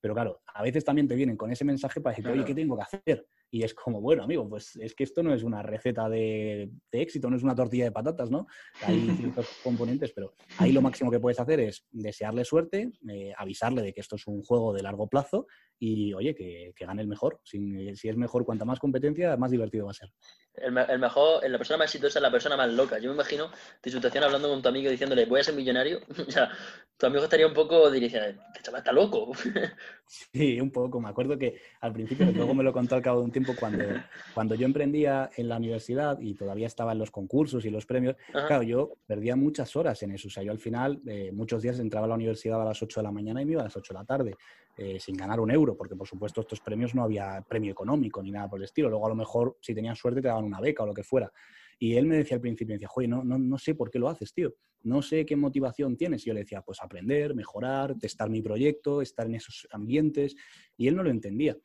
Pero 0.00 0.14
claro, 0.14 0.40
a 0.46 0.62
veces 0.62 0.84
también 0.84 1.06
te 1.06 1.14
vienen 1.14 1.36
con 1.36 1.50
ese 1.50 1.64
mensaje 1.64 2.00
para 2.00 2.16
decir, 2.16 2.30
oye, 2.30 2.44
¿qué 2.44 2.54
tengo 2.54 2.76
que 2.76 2.82
hacer? 2.82 3.26
Y 3.50 3.62
es 3.62 3.74
como, 3.74 4.00
bueno, 4.00 4.24
amigo, 4.24 4.48
pues 4.48 4.76
es 4.76 4.94
que 4.94 5.04
esto 5.04 5.22
no 5.22 5.32
es 5.32 5.42
una 5.42 5.62
receta 5.62 6.08
de, 6.08 6.70
éxito, 6.92 7.30
no 7.30 7.36
es 7.36 7.42
una 7.42 7.54
tortilla 7.54 7.84
de 7.84 7.92
patatas, 7.92 8.30
¿no? 8.30 8.46
Hay 8.82 8.98
ciertos 9.18 9.48
componentes, 9.62 10.12
pero 10.12 10.34
ahí 10.58 10.72
lo 10.72 10.82
máximo 10.82 11.10
que 11.10 11.20
puedes 11.20 11.38
hacer 11.38 11.60
es 11.60 11.86
desearle 11.90 12.44
suerte, 12.44 12.90
eh, 13.08 13.32
avisarle 13.36 13.82
de 13.82 13.92
que 13.92 14.00
esto 14.00 14.16
es 14.16 14.26
un 14.26 14.42
juego 14.42 14.72
de 14.72 14.82
largo 14.82 15.08
plazo 15.08 15.46
y, 15.78 16.12
oye, 16.12 16.34
que, 16.34 16.72
gane 16.78 17.02
el 17.02 17.08
mejor. 17.08 17.40
Si, 17.44 17.94
si, 17.94 18.08
es 18.08 18.16
mejor, 18.16 18.44
cuanta 18.44 18.64
más 18.64 18.78
competencia, 18.78 19.36
más 19.36 19.50
divertido 19.50 19.86
va 19.86 19.92
a 19.92 19.94
ser. 19.94 20.10
El, 20.58 20.98
mejor, 20.98 21.48
la 21.48 21.58
persona 21.58 21.78
más 21.78 21.86
exitosa 21.86 22.18
es 22.18 22.22
la 22.22 22.30
persona 22.30 22.56
más 22.56 22.72
loca. 22.72 22.98
Yo 22.98 23.10
me 23.10 23.14
imagino 23.14 23.50
tu 23.80 23.90
situación 23.90 24.24
hablando 24.24 24.48
con 24.48 24.62
tu 24.62 24.68
amigo 24.68 24.90
diciéndole, 24.90 25.26
voy 25.26 25.40
a 25.40 25.44
ser 25.44 25.54
millonario. 25.54 26.00
o 26.28 26.30
sea, 26.30 26.50
tu 26.96 27.06
amigo 27.06 27.24
estaría 27.24 27.46
un 27.46 27.52
poco 27.52 27.90
dirigiendo, 27.90 28.28
este 28.28 28.62
chaval 28.62 28.80
está 28.80 28.92
loco. 28.92 29.32
sí, 30.06 30.60
un 30.60 30.70
poco. 30.70 31.00
Me 31.00 31.08
acuerdo 31.08 31.38
que 31.38 31.60
al 31.80 31.92
principio, 31.92 32.26
luego 32.32 32.54
me 32.54 32.64
lo 32.64 32.72
contó 32.72 32.94
al 32.94 33.02
cabo 33.02 33.18
de 33.20 33.26
un 33.26 33.32
tiempo, 33.32 33.54
cuando, 33.58 33.84
cuando 34.32 34.54
yo 34.54 34.64
emprendía 34.64 35.30
en 35.36 35.48
la 35.48 35.58
universidad 35.58 36.18
y 36.20 36.34
todavía 36.34 36.66
estaba 36.66 36.92
en 36.92 36.98
los 36.98 37.10
concursos 37.10 37.64
y 37.64 37.70
los 37.70 37.84
premios, 37.84 38.16
claro, 38.32 38.62
yo 38.62 38.94
perdía 39.06 39.36
muchas 39.36 39.76
horas 39.76 40.02
en 40.02 40.12
eso. 40.12 40.28
O 40.28 40.30
sea, 40.30 40.42
yo 40.42 40.52
al 40.52 40.58
final, 40.58 41.00
eh, 41.06 41.30
muchos 41.32 41.62
días 41.62 41.78
entraba 41.78 42.06
a 42.06 42.08
la 42.08 42.14
universidad 42.14 42.60
a 42.60 42.64
las 42.64 42.82
8 42.82 43.00
de 43.00 43.04
la 43.04 43.12
mañana 43.12 43.42
y 43.42 43.44
me 43.44 43.52
iba 43.52 43.60
a 43.60 43.64
las 43.64 43.76
8 43.76 43.92
de 43.92 43.98
la 44.00 44.04
tarde. 44.06 44.36
Eh, 44.78 45.00
sin 45.00 45.16
ganar 45.16 45.40
un 45.40 45.50
euro, 45.50 45.74
porque 45.74 45.96
por 45.96 46.06
supuesto 46.06 46.42
estos 46.42 46.60
premios 46.60 46.94
no 46.94 47.02
había 47.02 47.42
premio 47.48 47.72
económico 47.72 48.22
ni 48.22 48.30
nada 48.30 48.46
por 48.46 48.58
el 48.58 48.64
estilo. 48.64 48.90
Luego 48.90 49.06
a 49.06 49.08
lo 49.08 49.14
mejor 49.14 49.56
si 49.62 49.74
tenías 49.74 49.98
suerte 49.98 50.20
te 50.20 50.28
daban 50.28 50.44
una 50.44 50.60
beca 50.60 50.82
o 50.82 50.86
lo 50.86 50.92
que 50.92 51.02
fuera. 51.02 51.32
Y 51.78 51.94
él 51.94 52.04
me 52.04 52.16
decía 52.18 52.34
al 52.34 52.42
principio, 52.42 52.74
decía, 52.74 52.88
joder, 52.88 53.08
no, 53.08 53.24
no, 53.24 53.38
no 53.38 53.56
sé 53.56 53.74
por 53.74 53.90
qué 53.90 53.98
lo 53.98 54.10
haces, 54.10 54.34
tío. 54.34 54.54
No 54.82 55.00
sé 55.00 55.24
qué 55.24 55.34
motivación 55.34 55.96
tienes. 55.96 56.24
Y 56.24 56.26
yo 56.26 56.34
le 56.34 56.40
decía, 56.40 56.60
pues 56.60 56.82
aprender, 56.82 57.34
mejorar, 57.34 57.96
testar 57.98 58.28
mi 58.28 58.42
proyecto, 58.42 59.00
estar 59.00 59.26
en 59.26 59.36
esos 59.36 59.66
ambientes. 59.70 60.36
Y 60.76 60.88
él 60.88 60.96
no 60.96 61.02
lo 61.02 61.08
entendía 61.08 61.56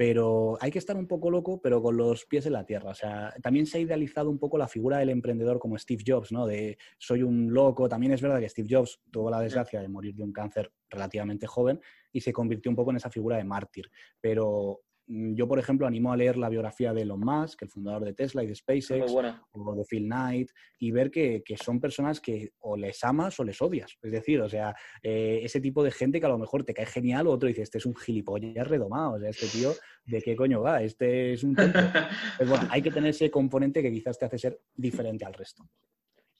pero 0.00 0.56
hay 0.62 0.70
que 0.70 0.78
estar 0.78 0.96
un 0.96 1.06
poco 1.06 1.30
loco, 1.30 1.60
pero 1.60 1.82
con 1.82 1.94
los 1.94 2.24
pies 2.24 2.46
en 2.46 2.54
la 2.54 2.64
tierra. 2.64 2.88
O 2.88 2.94
sea, 2.94 3.34
también 3.42 3.66
se 3.66 3.76
ha 3.76 3.80
idealizado 3.82 4.30
un 4.30 4.38
poco 4.38 4.56
la 4.56 4.66
figura 4.66 4.96
del 4.96 5.10
emprendedor 5.10 5.58
como 5.58 5.76
Steve 5.76 6.02
Jobs, 6.06 6.32
¿no? 6.32 6.46
De 6.46 6.78
soy 6.96 7.22
un 7.22 7.52
loco. 7.52 7.86
También 7.86 8.14
es 8.14 8.22
verdad 8.22 8.40
que 8.40 8.48
Steve 8.48 8.68
Jobs 8.70 8.98
tuvo 9.10 9.28
la 9.28 9.42
desgracia 9.42 9.78
de 9.78 9.88
morir 9.88 10.14
de 10.14 10.22
un 10.22 10.32
cáncer 10.32 10.72
relativamente 10.88 11.46
joven 11.46 11.82
y 12.12 12.20
se 12.20 12.32
convirtió 12.32 12.70
un 12.70 12.76
poco 12.76 12.90
en 12.90 12.96
esa 12.96 13.10
figura 13.10 13.36
de 13.36 13.44
mártir. 13.44 13.90
Pero 14.20 14.80
Mm, 15.10 15.34
yo, 15.34 15.48
por 15.48 15.58
ejemplo, 15.58 15.88
animo 15.88 16.12
a 16.12 16.16
leer 16.16 16.36
la 16.36 16.48
biografía 16.48 16.94
de 16.94 17.02
Elon 17.02 17.18
Musk, 17.18 17.62
el 17.62 17.68
fundador 17.68 18.04
de 18.04 18.14
Tesla 18.14 18.44
y 18.44 18.46
de 18.46 18.54
SpaceX, 18.54 19.12
o 19.50 19.74
de 19.74 19.84
Phil 19.84 20.04
Knight, 20.04 20.50
y 20.78 20.92
ver 20.92 21.10
que, 21.10 21.42
son 21.60 21.80
personas 21.80 22.20
que 22.20 22.52
o 22.60 22.76
les 22.76 23.02
amas 23.02 23.40
o 23.40 23.44
les 23.44 23.60
odias. 23.60 23.96
Es 24.00 24.12
decir, 24.12 24.40
o 24.40 24.48
sea, 24.48 24.72
eh, 25.02 25.40
ese 25.42 25.60
tipo 25.60 25.82
de 25.82 25.90
gente 25.90 26.20
que 26.20 26.26
a 26.26 26.28
lo 26.28 26.38
mejor 26.38 26.62
te 26.62 26.72
cae 26.72 26.86
genial, 26.86 27.26
o 27.26 27.32
otro 27.32 27.48
dice, 27.48 27.62
este 27.62 27.78
es 27.78 27.86
un 27.86 27.96
gilipollas 27.96 28.68
redomado, 28.68 29.14
o 29.14 29.18
sea, 29.18 29.30
este 29.30 29.48
tío, 29.48 29.72
¿de 30.04 30.22
qué 30.22 30.36
coño 30.36 30.62
va? 30.62 30.80
Este 30.80 31.32
es 31.32 31.42
un 31.42 31.56
tonto. 31.56 31.78
pues 32.38 32.48
bueno, 32.48 32.68
hay 32.70 32.80
que 32.80 32.92
tener 32.92 33.10
ese 33.10 33.32
componente 33.32 33.82
que 33.82 33.90
quizás 33.90 34.16
te 34.16 34.26
hace 34.26 34.38
ser 34.38 34.60
diferente 34.76 35.24
al 35.24 35.34
resto. 35.34 35.68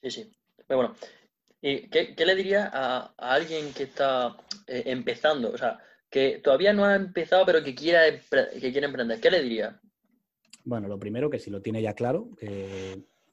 Sí, 0.00 0.10
sí. 0.10 0.32
Pero 0.64 0.78
bueno, 0.78 0.94
¿y 1.62 1.88
qué, 1.88 2.14
le 2.24 2.34
diría 2.34 2.70
a, 2.72 3.14
alguien 3.18 3.72
que 3.72 3.84
está 3.84 4.36
eh, 4.66 4.84
empezando? 4.86 5.50
O 5.50 5.58
sea, 5.58 5.78
que 6.10 6.40
todavía 6.42 6.72
no 6.72 6.84
ha 6.84 6.96
empezado, 6.96 7.46
pero 7.46 7.62
que 7.62 7.74
quiera, 7.74 8.02
que 8.10 8.72
quiere 8.72 8.86
emprender, 8.86 9.20
¿qué 9.20 9.30
le 9.30 9.42
diría? 9.42 9.80
Bueno, 10.64 10.88
lo 10.88 10.98
primero 10.98 11.30
que 11.30 11.38
si 11.38 11.50
lo 11.50 11.62
tiene 11.62 11.82
ya 11.82 11.94
claro, 11.94 12.30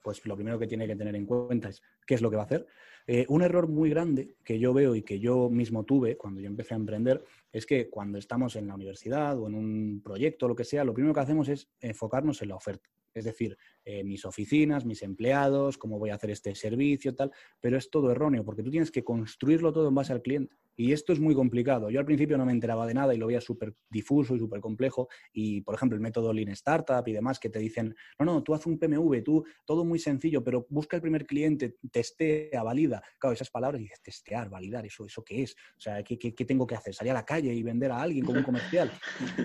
pues 0.03 0.25
lo 0.25 0.35
primero 0.35 0.59
que 0.59 0.67
tiene 0.67 0.87
que 0.87 0.95
tener 0.95 1.15
en 1.15 1.25
cuenta 1.25 1.69
es 1.69 1.81
qué 2.05 2.15
es 2.15 2.21
lo 2.21 2.29
que 2.29 2.37
va 2.37 2.43
a 2.43 2.45
hacer. 2.45 2.67
Eh, 3.09 3.25
un 3.29 3.41
error 3.41 3.69
muy 3.69 3.89
grande 3.89 4.35
que 4.43 4.59
yo 4.59 4.73
veo 4.73 4.93
y 4.93 5.01
que 5.01 5.17
yo 5.17 5.49
mismo 5.49 5.85
tuve 5.85 6.17
cuando 6.17 6.41
yo 6.41 6.47
empecé 6.47 6.73
a 6.73 6.77
emprender 6.77 7.23
es 7.53 7.65
que 7.65 7.89
cuando 7.89 8.17
estamos 8.17 8.57
en 8.57 8.67
la 8.67 8.75
universidad 8.75 9.39
o 9.39 9.47
en 9.47 9.55
un 9.55 10.01
proyecto 10.03 10.45
o 10.45 10.49
lo 10.49 10.55
que 10.55 10.65
sea, 10.65 10.83
lo 10.83 10.93
primero 10.93 11.13
que 11.13 11.21
hacemos 11.21 11.47
es 11.47 11.69
enfocarnos 11.79 12.41
en 12.41 12.49
la 12.49 12.55
oferta. 12.55 12.89
Es 13.13 13.23
decir, 13.23 13.57
eh, 13.85 14.03
mis 14.03 14.25
oficinas, 14.25 14.85
mis 14.85 15.01
empleados, 15.01 15.77
cómo 15.77 15.97
voy 15.97 16.09
a 16.09 16.15
hacer 16.15 16.31
este 16.31 16.53
servicio, 16.53 17.15
tal, 17.15 17.31
pero 17.61 17.77
es 17.77 17.89
todo 17.89 18.11
erróneo 18.11 18.43
porque 18.43 18.61
tú 18.61 18.69
tienes 18.69 18.91
que 18.91 19.05
construirlo 19.05 19.71
todo 19.71 19.87
en 19.87 19.95
base 19.95 20.11
al 20.11 20.21
cliente. 20.21 20.57
Y 20.79 20.91
esto 20.93 21.11
es 21.11 21.19
muy 21.19 21.33
complicado. 21.33 21.89
Yo 21.89 21.99
al 21.99 22.05
principio 22.05 22.37
no 22.37 22.45
me 22.45 22.51
enteraba 22.51 22.85
de 22.85 22.93
nada 22.93 23.13
y 23.15 23.17
lo 23.17 23.25
veía 23.25 23.41
súper 23.41 23.73
difuso 23.89 24.35
y 24.35 24.39
súper 24.39 24.61
complejo. 24.61 25.09
Y, 25.33 25.61
por 25.61 25.73
ejemplo, 25.73 25.95
el 25.95 26.01
método 26.01 26.31
Lean 26.31 26.49
Startup 26.49 27.03
y 27.07 27.13
demás 27.13 27.39
que 27.39 27.49
te 27.49 27.57
dicen, 27.57 27.95
no, 28.19 28.25
no, 28.25 28.43
tú 28.43 28.53
haz 28.53 28.67
un 28.67 28.77
PMV, 28.77 29.23
tú, 29.23 29.43
todo 29.65 29.83
muy 29.83 29.97
sencillo, 29.97 30.43
pero 30.43 30.67
busca 30.69 30.95
el 30.95 31.01
primer 31.01 31.25
cliente, 31.25 31.77
testea, 31.91 32.61
valida. 32.61 33.01
Claro, 33.17 33.33
esas 33.33 33.49
palabras, 33.49 33.81
dices, 33.81 34.01
testear, 34.03 34.49
validar, 34.49 34.85
¿eso, 34.85 35.07
eso 35.07 35.23
qué 35.23 35.41
es? 35.41 35.55
O 35.77 35.81
sea, 35.81 36.03
¿qué, 36.03 36.19
qué, 36.19 36.45
tengo 36.45 36.67
que 36.67 36.75
hacer? 36.75 36.93
¿Salir 36.93 37.11
a 37.11 37.15
la 37.15 37.25
calle 37.25 37.51
y 37.51 37.63
vender 37.63 37.91
a 37.91 37.99
alguien 37.99 38.23
como 38.23 38.37
un 38.37 38.45
comercial? 38.45 38.91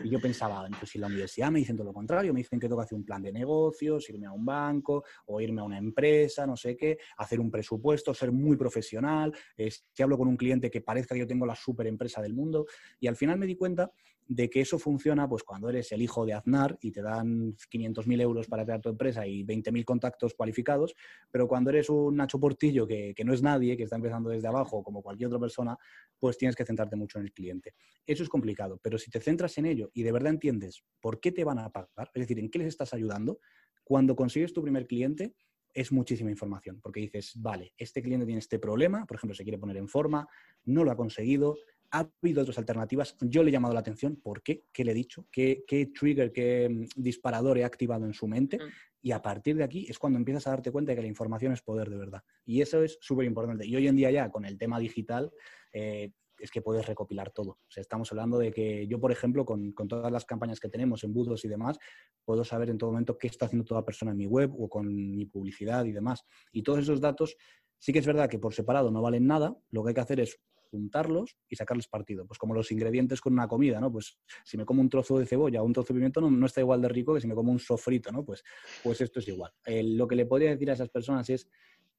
Y 0.05 0.11
yo 0.11 0.21
pensaba, 0.21 0.69
pues 0.79 0.91
si 0.91 0.99
la 0.99 1.07
universidad 1.07 1.51
me 1.51 1.61
dicen 1.61 1.77
todo 1.77 1.87
lo 1.87 1.95
contrario, 1.95 2.35
me 2.35 2.41
dicen 2.41 2.61
que 2.61 2.69
tengo 2.69 2.81
que 2.81 2.85
hacer 2.85 2.99
un 2.99 3.07
plan 3.07 3.23
de 3.23 3.33
negocios, 3.33 4.09
irme 4.11 4.27
a 4.27 4.33
un 4.33 4.45
banco 4.45 5.05
o 5.27 5.41
irme 5.41 5.63
a 5.63 5.65
una 5.65 5.79
empresa, 5.79 6.47
no 6.47 6.57
sé 6.57 6.77
qué, 6.77 6.99
hacer 7.17 7.41
un 7.41 7.51
presupuesto, 7.51 8.13
ser 8.13 8.33
muy 8.33 8.59
profesional. 8.59 9.33
si 9.57 10.03
hablo 10.03 10.19
con 10.19 10.29
un 10.29 10.37
cliente 10.37 10.71
que 10.71 10.83
parezca 10.83 11.15
que 11.15 11.22
yo 11.23 11.27
tengo 11.27 11.47
la 11.47 11.55
super 11.55 11.87
empresa 11.87 12.21
del 12.21 12.35
mundo. 12.35 12.67
Y 13.01 13.07
al 13.07 13.17
final 13.17 13.39
me 13.39 13.47
di 13.47 13.57
cuenta 13.57 13.91
de 14.29 14.49
que 14.49 14.61
eso 14.61 14.79
funciona 14.79 15.29
pues 15.29 15.43
cuando 15.43 15.69
eres 15.69 15.93
el 15.93 16.01
hijo 16.01 16.25
de 16.25 16.33
Aznar 16.33 16.79
y 16.81 16.91
te 16.91 17.03
dan 17.03 17.55
500.000 17.57 18.21
euros 18.21 18.47
para 18.47 18.65
crear 18.65 18.81
tu 18.81 18.89
empresa 18.89 19.27
y 19.27 19.45
20.000 19.45 19.85
contactos 19.85 20.35
cualificados, 20.35 20.95
pero 21.31 21.49
cuando 21.49 21.71
eres 21.71 21.91
un 21.91 22.17
Nacho 22.17 22.39
Portillo 22.39 22.87
que, 22.87 23.15
que, 23.15 23.25
no 23.25 23.35
es 23.35 23.43
nadie, 23.43 23.77
que 23.77 23.83
está 23.83 23.97
empezando 23.97 24.31
desde 24.31 24.49
abajo 24.49 24.83
como 24.83 25.03
cualquier 25.03 25.27
otra 25.27 25.41
persona, 25.41 25.77
pues 26.19 26.39
tienes 26.39 26.57
que 26.57 26.65
centrarte 26.65 26.97
mucho 26.97 27.19
en 27.19 27.25
el 27.25 27.33
cliente. 27.33 27.75
Eso 28.07 28.23
es 28.23 28.29
complicado, 28.29 28.79
pero 28.83 28.97
si 28.97 29.11
te 29.11 29.21
centras 29.21 29.59
en 29.59 29.67
ello 29.67 29.91
y 29.93 30.03
de 30.03 30.13
verdad 30.13 30.31
entiendes 30.31 30.83
por 31.01 31.21
qué 31.21 31.33
te 31.33 31.45
van 31.45 31.59
a 31.59 31.71
pagar, 31.71 32.11
es 32.15 32.21
decir, 32.21 32.39
en 32.39 32.51
qué 32.51 32.61
les 32.61 32.69
estás 32.69 32.95
ayudando, 32.95 33.39
cuando 33.85 34.17
consigues 34.17 34.53
tu 34.53 34.63
primer 34.63 34.87
cliente, 34.87 35.35
es 35.75 35.93
muchísima 35.93 36.31
información, 36.31 36.81
porque 36.81 37.01
dices, 37.01 37.33
vale, 37.37 37.73
este 37.77 38.03
cliente 38.03 38.27
tiene 38.27 38.41
este 38.41 38.59
problema, 38.59 39.07
por 39.07 39.17
ejemplo, 39.17 39.35
se 39.35 39.43
quiere 39.43 39.59
poner 39.59 39.77
en 39.77 39.89
forma, 39.89 40.29
no 40.65 40.85
lo 40.85 40.91
ha 40.91 40.97
conseguido, 40.97 41.57
ha 41.93 42.11
habido 42.23 42.43
otras 42.43 42.59
alternativas, 42.59 43.17
yo 43.21 43.43
le 43.43 43.51
he 43.51 43.53
llamado 43.53 43.75
la 43.75 43.81
atención, 43.81 44.17
¿por 44.17 44.43
qué? 44.43 44.65
¿Qué 44.73 44.85
le 44.85 44.93
he 44.93 44.95
dicho? 44.95 45.27
¿Qué, 45.31 45.65
trigger, 45.99 46.33
qué 46.33 46.69
mm, 46.69 47.03
disparador 47.03 47.59
he 47.59 47.65
activado 47.65 48.07
en 48.07 48.15
su 48.15 48.27
mente? 48.27 48.59
Mm. 48.59 48.69
Y 49.03 49.13
a 49.13 49.21
partir 49.21 49.57
de 49.57 49.65
aquí 49.65 49.87
es 49.89 49.99
cuando 49.99 50.19
empiezas 50.19 50.47
a 50.47 50.51
darte 50.51 50.71
cuenta 50.71 50.93
de 50.93 50.97
que 50.97 51.03
la 51.03 51.09
información 51.09 51.53
es 51.53 51.61
poder 51.61 51.91
de 51.91 51.97
verdad. 51.97 52.23
Y 52.47 52.63
eso 52.63 52.83
es 52.83 52.99
súper 53.01 53.27
importante. 53.27 53.67
Y 53.67 53.77
hoy 53.77 53.89
en 53.89 53.97
día 53.97 54.11
ya 54.11 54.31
con 54.31 54.45
el 54.45 54.57
tema 54.57 54.79
digital, 54.79 55.33
eh, 55.73 56.13
es 56.43 56.51
que 56.51 56.61
puedes 56.61 56.85
recopilar 56.87 57.31
todo. 57.31 57.51
O 57.51 57.71
sea, 57.71 57.81
estamos 57.81 58.11
hablando 58.11 58.37
de 58.37 58.51
que 58.51 58.89
yo, 58.89 58.99
por 58.99 59.13
ejemplo, 59.13 59.45
con, 59.45 59.73
todas 59.89 60.11
las 60.11 60.25
campañas 60.25 60.59
que 60.59 60.69
tenemos, 60.69 61.05
en 61.05 61.15
budos 61.15 61.45
y 61.45 61.49
demás, 61.49 61.79
puedo 62.25 62.43
saber 62.43 62.69
en 62.69 62.79
todo 62.79 62.91
momento 62.91 63.17
qué 63.17 63.29
está 63.29 63.47
haciendo 63.47 63.65
toda 63.65 63.85
persona 63.85 64.11
en 64.11 64.17
mi 64.17 64.27
web 64.27 64.53
o 64.59 64.69
con 64.69 64.93
mi 64.93 65.25
publicidad 65.27 65.85
y 65.85 65.93
demás. 65.93 66.25
Y 66.51 66.65
todos 66.65 66.81
esos 66.81 67.01
datos, 67.01 67.37
sí 67.79 67.93
que 67.93 68.01
es 68.01 68.07
verdad 68.07 68.29
que 68.29 68.41
por 68.41 68.55
separado 68.55 68.91
no 68.91 69.01
valen 69.01 69.25
nada, 69.25 69.57
lo 69.71 69.85
que 69.85 69.91
hay 69.91 69.95
que 69.95 70.01
hacer 70.01 70.19
es 70.19 70.41
juntarlos 70.73 71.37
y 71.49 71.55
sacarles 71.55 71.87
partido. 71.87 72.27
Pues 72.27 72.39
como 72.39 72.55
los 72.55 72.73
ingredientes 72.73 73.21
con 73.21 73.35
una 73.35 73.47
comida, 73.47 73.79
¿no? 73.79 73.93
Pues 73.93 74.19
si 74.45 74.57
me 74.57 74.65
como 74.65 74.81
un 74.81 74.89
trozo 74.89 75.19
de 75.21 75.27
cebolla 75.27 75.63
o 75.63 75.65
un 75.65 75.73
trozo 75.73 75.93
de 75.93 75.99
pimiento 75.99 76.21
no, 76.21 76.47
está 76.47 76.61
igual 76.61 76.83
de 76.83 76.89
rico 76.89 77.15
que 77.15 77.21
si 77.21 77.29
me 77.29 77.35
como 77.35 77.53
un 77.53 77.61
sofrito, 77.61 78.11
¿no? 78.11 78.25
Pues, 78.25 78.43
pues 78.83 79.01
esto 79.01 79.21
es 79.21 79.29
igual. 79.29 79.53
lo 79.67 80.09
que 80.09 80.17
le 80.17 80.27
podría 80.27 80.51
decir 80.51 80.71
a 80.71 80.73
esas 80.73 80.89
personas 80.89 81.31
es 81.31 81.47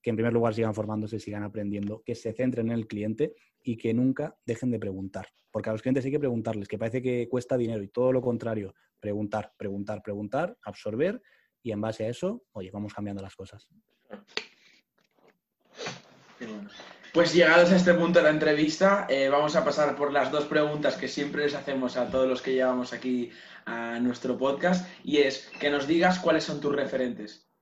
que 0.04 0.10
en 0.10 0.18
primer 0.18 0.34
lugar 0.34 0.54
sigan 0.54 0.76
formándose, 0.76 1.18
sigan 1.18 1.44
aprendiendo, 1.44 2.04
que 2.06 2.14
se 2.14 2.34
centren 2.34 2.68
en 2.68 2.74
el 2.74 2.88
cliente 2.88 3.34
y 3.64 3.78
que 3.78 3.94
nunca 3.94 4.36
dejen 4.46 4.70
de 4.70 4.78
preguntar. 4.78 5.30
Porque 5.50 5.70
a 5.70 5.72
los 5.72 5.82
clientes 5.82 6.04
hay 6.04 6.12
que 6.12 6.20
preguntarles, 6.20 6.68
que 6.68 6.78
parece 6.78 7.02
que 7.02 7.30
cuesta 7.30 7.58
dinero 7.58 7.82
y 7.82 7.88
todo 7.88 8.12
lo 8.12 8.22
contrario, 8.22 8.76
preguntar, 9.00 9.54
preguntar, 9.58 10.04
preguntar, 10.04 10.58
absorber 10.64 11.22
y 11.64 11.72
en 11.72 11.80
base 11.80 12.06
a 12.06 12.10
eso, 12.10 12.44
oye, 12.52 12.70
vamos 12.70 12.94
cambiando 12.94 13.24
las 13.24 13.36
cosas. 13.36 13.68
Pues 17.14 17.34
llegados 17.34 17.72
a 17.72 17.78
este 17.78 17.94
punto 17.94 18.20
de 18.20 18.24
la 18.24 18.32
entrevista, 18.32 19.08
eh, 19.10 19.30
vamos 19.30 19.56
a 19.56 19.64
pasar 19.64 19.96
por 19.96 20.12
las 20.12 20.32
dos 20.32 20.46
preguntas 20.46 20.98
que 20.98 21.08
siempre 21.08 21.44
les 21.44 21.56
hacemos 21.56 21.96
a 21.96 22.10
todos 22.10 22.28
los 22.28 22.42
que 22.42 22.54
llevamos 22.54 22.92
aquí 22.92 23.32
a 23.66 24.00
nuestro 24.00 24.38
podcast 24.38 24.86
y 25.04 25.20
es 25.20 25.50
que 25.60 25.70
nos 25.70 25.88
digas 25.88 26.20
cuáles 26.20 26.44
son 26.44 26.60
tus 26.60 26.76
referentes. 26.76 27.53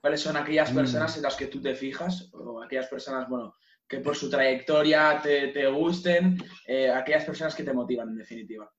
¿Cuáles 0.00 0.20
son 0.20 0.36
aquellas 0.36 0.72
mm. 0.72 0.76
personas 0.76 1.16
en 1.16 1.22
las 1.22 1.36
que 1.36 1.46
tú 1.46 1.60
te 1.60 1.74
fijas 1.74 2.30
o 2.32 2.62
aquellas 2.62 2.86
personas, 2.86 3.28
bueno, 3.28 3.56
que 3.86 4.00
por 4.00 4.14
su 4.14 4.28
trayectoria 4.30 5.20
te, 5.22 5.66
gusten, 5.68 6.38
eh, 6.66 6.90
aquellas 6.90 7.24
personas 7.24 7.54
que 7.54 7.64
te 7.64 7.72
motivan 7.72 8.10
en 8.10 8.16
definitiva? 8.18 8.70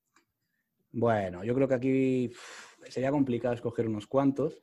Bueno, 0.92 1.44
yo 1.44 1.54
creo 1.54 1.68
que 1.68 1.74
aquí 1.74 2.32
sería 2.88 3.10
complicado 3.10 3.54
escoger 3.54 3.86
unos 3.86 4.06
cuantos. 4.06 4.60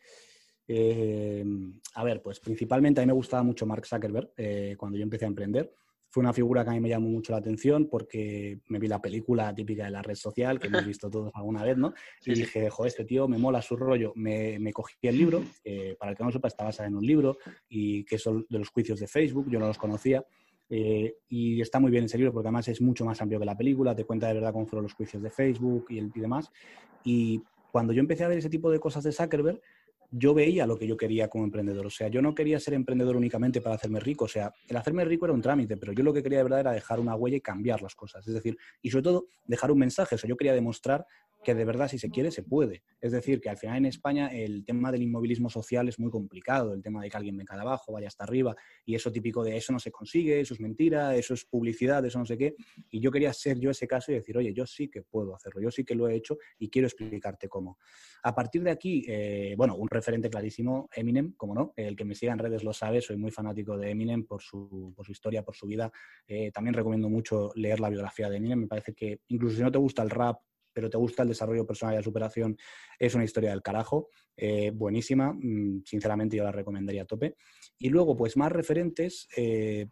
Eh, 0.68 1.46
a 1.94 2.04
ver, 2.04 2.22
pues 2.22 2.40
principalmente 2.40 3.00
a 3.00 3.04
mí 3.04 3.08
me 3.08 3.14
gustaba 3.14 3.44
mucho 3.44 3.66
Mark 3.66 3.86
Zuckerberg 3.86 4.32
eh, 4.36 4.76
cuando 4.78 4.98
yo 4.98 5.04
empecé 5.04 5.26
a 5.26 5.30
emprender 5.30 5.74
fue 6.10 6.22
una 6.22 6.34
figura 6.34 6.64
que 6.64 6.70
a 6.70 6.74
mí 6.74 6.80
me 6.80 6.90
llamó 6.90 7.10
mucho 7.10 7.32
la 7.32 7.40
atención 7.40 7.88
porque 7.90 8.60
me 8.68 8.80
vi 8.80 8.88
la 8.88 9.02
película 9.02 9.54
típica 9.54 9.86
de 9.86 9.92
la 9.92 10.02
red 10.02 10.16
social 10.16 10.60
que 10.60 10.68
hemos 10.68 10.86
visto 10.86 11.10
todos 11.10 11.32
alguna 11.36 11.64
vez, 11.64 11.78
¿no? 11.78 11.94
Y 12.26 12.34
dije, 12.34 12.70
joder, 12.70 12.90
este 12.90 13.06
tío 13.06 13.28
me 13.28 13.38
mola 13.38 13.62
su 13.62 13.76
rollo. 13.76 14.14
Me, 14.16 14.58
me 14.60 14.74
cogí 14.74 14.96
el 15.02 15.18
libro, 15.18 15.44
para 16.00 16.12
el 16.12 16.18
que 16.18 16.24
no 16.24 16.32
sepa, 16.32 16.48
está 16.48 16.64
basado 16.64 16.88
en 16.88 16.96
un 16.96 17.06
libro 17.06 17.38
y 17.70 18.04
que 18.06 18.18
son 18.18 18.46
de 18.50 18.60
los 18.60 18.70
juicios 18.70 19.00
de 19.00 19.08
Facebook, 19.08 19.48
yo 19.50 19.60
no 19.60 19.68
los 19.68 19.78
conocía. 19.78 20.26
Eh, 20.70 21.20
y 21.30 21.62
está 21.62 21.80
muy 21.80 21.92
bien 21.92 22.06
ese 22.06 22.18
libro 22.18 22.34
porque 22.34 22.48
además 22.48 22.68
es 22.68 22.82
mucho 22.82 23.06
más 23.06 23.22
amplio 23.22 23.40
que 23.40 23.46
la 23.46 23.58
película, 23.58 23.96
te 23.96 24.04
cuenta 24.04 24.28
de 24.28 24.34
verdad 24.34 24.52
cómo 24.52 24.66
fueron 24.66 24.84
los 24.84 24.94
juicios 24.94 25.24
de 25.24 25.30
Facebook 25.30 25.86
y, 25.90 26.00
el, 26.00 26.12
y 26.14 26.20
demás. 26.20 26.52
Y 27.04 27.42
cuando 27.72 27.94
yo 27.94 28.00
empecé 28.00 28.24
a 28.24 28.28
ver 28.28 28.40
ese 28.40 28.50
tipo 28.50 28.70
de 28.70 28.80
cosas 28.80 29.04
de 29.04 29.12
Zuckerberg, 29.12 29.62
yo 30.10 30.34
veía 30.34 30.66
lo 30.66 30.78
que 30.78 30.88
yo 30.88 30.96
quería 30.96 31.28
como 31.28 31.44
emprendedor. 31.44 31.86
O 31.86 31.90
sea, 31.90 32.08
yo 32.08 32.22
no 32.22 32.34
quería 32.34 32.60
ser 32.60 32.74
emprendedor 32.74 33.16
únicamente 33.16 33.62
para 33.62 33.76
hacerme 33.76 34.00
rico. 34.00 34.26
O 34.26 34.28
sea, 34.28 34.52
el 34.68 34.78
hacerme 34.78 35.04
rico 35.06 35.26
era 35.26 35.34
un 35.34 35.42
trámite, 35.42 35.78
pero 35.78 35.92
yo 35.94 36.04
lo 36.04 36.14
que 36.14 36.24
quería 36.24 36.40
de 36.40 36.44
verdad 36.44 36.62
era 36.62 36.72
dejar 36.72 37.00
una 37.00 37.16
huella 37.16 37.38
y 37.38 37.42
cambiar 37.42 37.82
las 37.82 37.96
cosas. 37.96 38.28
Es 38.28 38.34
decir, 38.34 38.58
y 38.82 38.90
sobre 38.90 39.04
todo 39.04 39.26
dejar 39.46 39.72
un 39.72 39.80
mensaje. 39.80 40.16
O 40.16 40.18
sea, 40.18 40.28
yo 40.28 40.38
quería 40.38 40.54
demostrar 40.54 41.06
que 41.44 41.56
de 41.56 41.66
verdad 41.66 41.88
si 41.88 41.98
se 41.98 42.10
quiere 42.10 42.32
se 42.32 42.44
puede. 42.44 42.84
Es 43.00 43.12
decir, 43.12 43.40
que 43.40 43.50
al 43.50 43.58
final 43.58 43.78
en 43.78 43.86
España 43.86 44.28
el 44.28 44.66
tema 44.66 44.92
del 44.92 45.04
inmovilismo 45.04 45.50
social 45.50 45.88
es 45.88 46.00
muy 46.00 46.10
complicado, 46.10 46.74
el 46.74 46.82
tema 46.82 47.02
de 47.02 47.10
que 47.10 47.18
alguien 47.18 47.38
venga 47.38 47.56
de 47.56 47.62
abajo, 47.62 47.94
vaya 47.94 48.08
hasta 48.08 48.24
arriba, 48.24 48.56
y 48.86 48.96
eso 48.96 49.12
típico 49.12 49.44
de 49.44 49.56
eso 49.56 49.72
no 49.72 49.80
se 49.80 49.92
consigue, 49.92 50.40
eso 50.40 50.54
es 50.54 50.60
mentira, 50.60 51.16
eso 51.16 51.34
es 51.34 51.46
publicidad, 51.46 52.06
eso 52.06 52.20
no 52.20 52.26
sé 52.26 52.38
qué. 52.38 52.56
Y 52.90 53.00
yo 53.00 53.12
quería 53.12 53.32
ser 53.34 53.60
yo 53.60 53.70
ese 53.70 53.88
caso 53.88 54.12
y 54.12 54.16
decir, 54.16 54.38
oye, 54.38 54.54
yo 54.54 54.66
sí 54.66 54.90
que 54.90 55.04
puedo 55.04 55.36
hacerlo, 55.36 55.62
yo 55.62 55.72
sí 55.72 55.84
que 55.84 55.96
lo 55.96 56.08
he 56.08 56.16
hecho 56.16 56.38
y 56.60 56.70
quiero 56.70 56.88
explicarte 56.88 57.48
cómo. 57.48 57.78
A 58.24 58.34
partir 58.34 58.64
de 58.64 58.72
aquí, 58.72 59.06
eh, 59.08 59.54
bueno, 59.58 59.76
un 59.76 59.88
referente 59.90 60.30
clarísimo, 60.30 60.90
Eminem, 60.94 61.34
como 61.34 61.54
no, 61.54 61.74
el 61.76 61.96
que 61.96 62.06
me 62.06 62.16
siga 62.16 62.34
en 62.34 62.40
redes 62.40 62.64
lo 62.64 62.74
sabe, 62.74 63.02
soy 63.02 63.18
muy 63.18 63.32
fanático 63.32 63.78
de 63.78 63.92
Eminem 63.92 64.26
por 64.26 64.42
su, 64.42 64.94
por 64.96 65.06
su 65.06 65.12
historia, 65.12 65.44
por 65.44 65.56
su 65.56 65.68
vida. 65.68 65.92
Eh, 66.28 66.52
también 66.52 66.74
recomiendo 66.74 67.10
mucho 67.10 67.52
leer 67.56 67.80
la 67.80 67.90
biografía 67.90 68.30
de 68.30 68.38
Eminem, 68.38 68.62
me 68.62 68.68
parece 68.68 68.94
que 68.94 69.22
incluso 69.28 69.56
si 69.56 69.62
no 69.62 69.72
te 69.72 69.78
gusta 69.78 70.04
el 70.04 70.10
rap, 70.10 70.42
pero 70.78 70.92
te 70.92 70.98
gusta 70.98 71.24
el 71.24 71.30
desarrollo 71.30 71.66
personal 71.66 71.96
y 71.96 71.98
la 71.98 72.04
superación, 72.04 72.56
es 73.00 73.16
una 73.16 73.24
historia 73.24 73.50
del 73.50 73.64
carajo, 73.64 74.10
eh, 74.36 74.70
buenísima, 74.70 75.34
mm, 75.34 75.82
sinceramente 75.84 76.38
yo 76.38 76.44
la 76.44 76.52
recomendaría 76.52 77.02
a 77.02 77.06
tope. 77.06 77.36
Y 77.80 77.90
luego, 77.90 78.16
pues 78.16 78.38
más 78.38 78.52
referentes, 78.52 79.28
eh, 79.36 79.88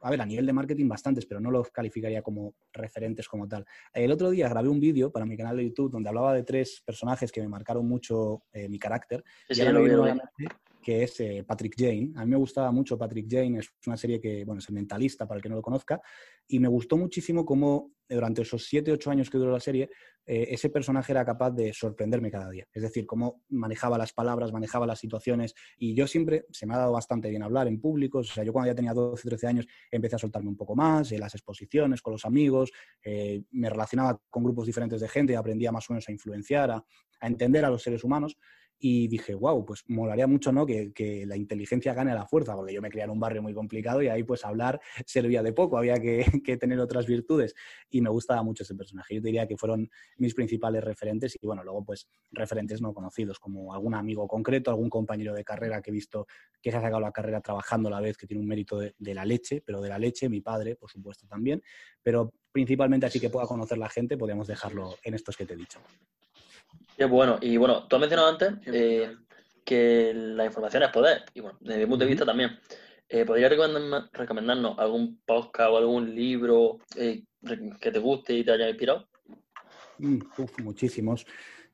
a 0.00 0.10
ver, 0.10 0.20
a 0.20 0.26
nivel 0.26 0.46
de 0.46 0.52
marketing 0.52 0.86
bastantes, 0.86 1.26
pero 1.26 1.40
no 1.40 1.50
los 1.50 1.72
calificaría 1.72 2.22
como 2.22 2.54
referentes 2.72 3.26
como 3.26 3.48
tal. 3.48 3.64
El 3.92 4.12
otro 4.12 4.30
día 4.30 4.48
grabé 4.48 4.68
un 4.68 4.78
vídeo 4.78 5.10
para 5.10 5.26
mi 5.26 5.36
canal 5.36 5.56
de 5.56 5.64
YouTube 5.64 5.90
donde 5.90 6.08
hablaba 6.08 6.32
de 6.32 6.44
tres 6.44 6.84
personajes 6.86 7.32
que 7.32 7.40
me 7.40 7.48
marcaron 7.48 7.84
mucho 7.88 8.44
eh, 8.52 8.68
mi 8.68 8.78
carácter. 8.78 9.24
Sí, 9.50 9.64
lo 9.64 9.82
que 10.80 11.02
es 11.02 11.20
Patrick 11.44 11.74
Jane. 11.76 12.12
A 12.14 12.24
mí 12.24 12.30
me 12.30 12.36
gustaba 12.36 12.70
mucho 12.70 12.96
Patrick 12.96 13.26
Jane, 13.28 13.58
es 13.58 13.68
una 13.88 13.96
serie 13.96 14.20
que, 14.20 14.44
bueno, 14.44 14.60
es 14.60 14.68
el 14.68 14.76
mentalista 14.76 15.26
para 15.26 15.38
el 15.38 15.42
que 15.42 15.48
no 15.48 15.56
lo 15.56 15.62
conozca, 15.62 16.00
y 16.46 16.60
me 16.60 16.68
gustó 16.68 16.96
muchísimo 16.96 17.44
cómo 17.44 17.97
durante 18.08 18.42
esos 18.42 18.64
7, 18.66 18.92
8 18.92 19.10
años 19.10 19.30
que 19.30 19.38
duró 19.38 19.52
la 19.52 19.60
serie, 19.60 19.90
eh, 20.26 20.48
ese 20.50 20.68
personaje 20.68 21.12
era 21.12 21.24
capaz 21.24 21.50
de 21.52 21.72
sorprenderme 21.72 22.30
cada 22.30 22.50
día. 22.50 22.66
Es 22.72 22.82
decir, 22.82 23.06
cómo 23.06 23.42
manejaba 23.48 23.96
las 23.96 24.12
palabras, 24.12 24.52
manejaba 24.52 24.86
las 24.86 24.98
situaciones. 24.98 25.54
Y 25.78 25.94
yo 25.94 26.06
siempre, 26.06 26.44
se 26.50 26.66
me 26.66 26.74
ha 26.74 26.78
dado 26.78 26.92
bastante 26.92 27.30
bien 27.30 27.42
hablar 27.42 27.66
en 27.66 27.80
público. 27.80 28.18
O 28.18 28.24
sea, 28.24 28.44
yo 28.44 28.52
cuando 28.52 28.70
ya 28.70 28.74
tenía 28.74 28.92
12, 28.92 29.28
13 29.28 29.46
años 29.46 29.66
empecé 29.90 30.16
a 30.16 30.18
soltarme 30.18 30.48
un 30.48 30.56
poco 30.56 30.76
más 30.76 31.10
en 31.12 31.20
las 31.20 31.34
exposiciones, 31.34 32.02
con 32.02 32.12
los 32.12 32.24
amigos. 32.24 32.70
Eh, 33.02 33.42
me 33.52 33.70
relacionaba 33.70 34.20
con 34.28 34.44
grupos 34.44 34.66
diferentes 34.66 35.00
de 35.00 35.08
gente 35.08 35.32
y 35.32 35.36
aprendía 35.36 35.72
más 35.72 35.88
o 35.88 35.94
menos 35.94 36.08
a 36.08 36.12
influenciar, 36.12 36.70
a 36.70 36.84
entender 37.20 37.64
a 37.64 37.70
los 37.70 37.82
seres 37.82 38.04
humanos 38.04 38.36
y 38.78 39.08
dije, 39.08 39.34
wow, 39.34 39.64
pues 39.64 39.84
molaría 39.88 40.26
mucho, 40.26 40.52
¿no? 40.52 40.64
Que, 40.64 40.92
que, 40.92 41.26
la 41.26 41.36
inteligencia 41.36 41.94
gane 41.94 42.12
a 42.12 42.14
la 42.14 42.26
fuerza, 42.26 42.54
porque 42.54 42.72
yo 42.72 42.80
me 42.80 42.90
crié 42.90 43.04
en 43.04 43.10
un 43.10 43.18
barrio 43.18 43.42
muy 43.42 43.52
complicado 43.52 44.02
y 44.02 44.08
ahí 44.08 44.22
pues 44.22 44.44
hablar 44.44 44.80
servía 45.04 45.42
de 45.42 45.52
poco, 45.52 45.76
había 45.78 45.94
que, 45.94 46.24
que, 46.44 46.56
tener 46.56 46.78
otras 46.78 47.06
virtudes 47.06 47.54
y 47.90 48.00
me 48.00 48.10
gustaba 48.10 48.42
mucho 48.42 48.62
ese 48.62 48.74
personaje. 48.74 49.16
Yo 49.16 49.20
diría 49.20 49.46
que 49.46 49.56
fueron 49.56 49.90
mis 50.16 50.34
principales 50.34 50.84
referentes 50.84 51.36
y 51.40 51.46
bueno, 51.46 51.64
luego 51.64 51.84
pues 51.84 52.08
referentes 52.30 52.80
no 52.80 52.94
conocidos, 52.94 53.38
como 53.40 53.74
algún 53.74 53.94
amigo 53.94 54.28
concreto, 54.28 54.70
algún 54.70 54.90
compañero 54.90 55.34
de 55.34 55.44
carrera 55.44 55.82
que 55.82 55.90
he 55.90 55.94
visto 55.94 56.26
que 56.62 56.70
se 56.70 56.76
ha 56.76 56.80
sacado 56.80 57.00
la 57.00 57.12
carrera 57.12 57.40
trabajando 57.40 57.88
a 57.88 57.92
la 57.92 58.00
vez, 58.00 58.16
que 58.16 58.26
tiene 58.26 58.40
un 58.40 58.48
mérito 58.48 58.78
de, 58.78 58.94
de 58.98 59.14
la 59.14 59.24
leche, 59.24 59.62
pero 59.64 59.80
de 59.80 59.88
la 59.88 59.98
leche, 59.98 60.28
mi 60.28 60.40
padre, 60.40 60.76
por 60.76 60.90
supuesto, 60.90 61.26
también, 61.26 61.62
pero 62.02 62.32
principalmente 62.52 63.06
así 63.06 63.20
que 63.20 63.30
pueda 63.30 63.46
conocer 63.46 63.78
la 63.78 63.88
gente, 63.88 64.16
podríamos 64.16 64.46
dejarlo 64.46 64.96
en 65.02 65.14
estos 65.14 65.36
que 65.36 65.46
te 65.46 65.54
he 65.54 65.56
dicho. 65.56 65.80
Qué 66.98 67.04
bueno. 67.04 67.38
Y 67.40 67.56
bueno, 67.56 67.86
tú 67.86 67.94
has 67.94 68.00
mencionado 68.00 68.28
antes 68.28 68.54
eh, 68.66 69.16
que 69.64 70.12
la 70.12 70.44
información 70.44 70.82
es 70.82 70.88
poder. 70.88 71.24
Y 71.32 71.40
bueno, 71.40 71.56
desde 71.60 71.78
mi 71.78 71.86
punto 71.86 72.04
de 72.04 72.10
vista 72.10 72.26
también. 72.26 72.58
Eh, 73.08 73.24
¿Podrías 73.24 73.52
recomendarnos 74.12 74.76
algún 74.80 75.20
podcast 75.24 75.70
o 75.70 75.78
algún 75.78 76.12
libro 76.12 76.78
eh, 76.96 77.22
que 77.80 77.92
te 77.92 77.98
guste 78.00 78.34
y 78.34 78.44
te 78.44 78.50
haya 78.50 78.68
inspirado? 78.68 79.08
Mm, 79.98 80.18
uf, 80.38 80.58
muchísimos. 80.58 81.24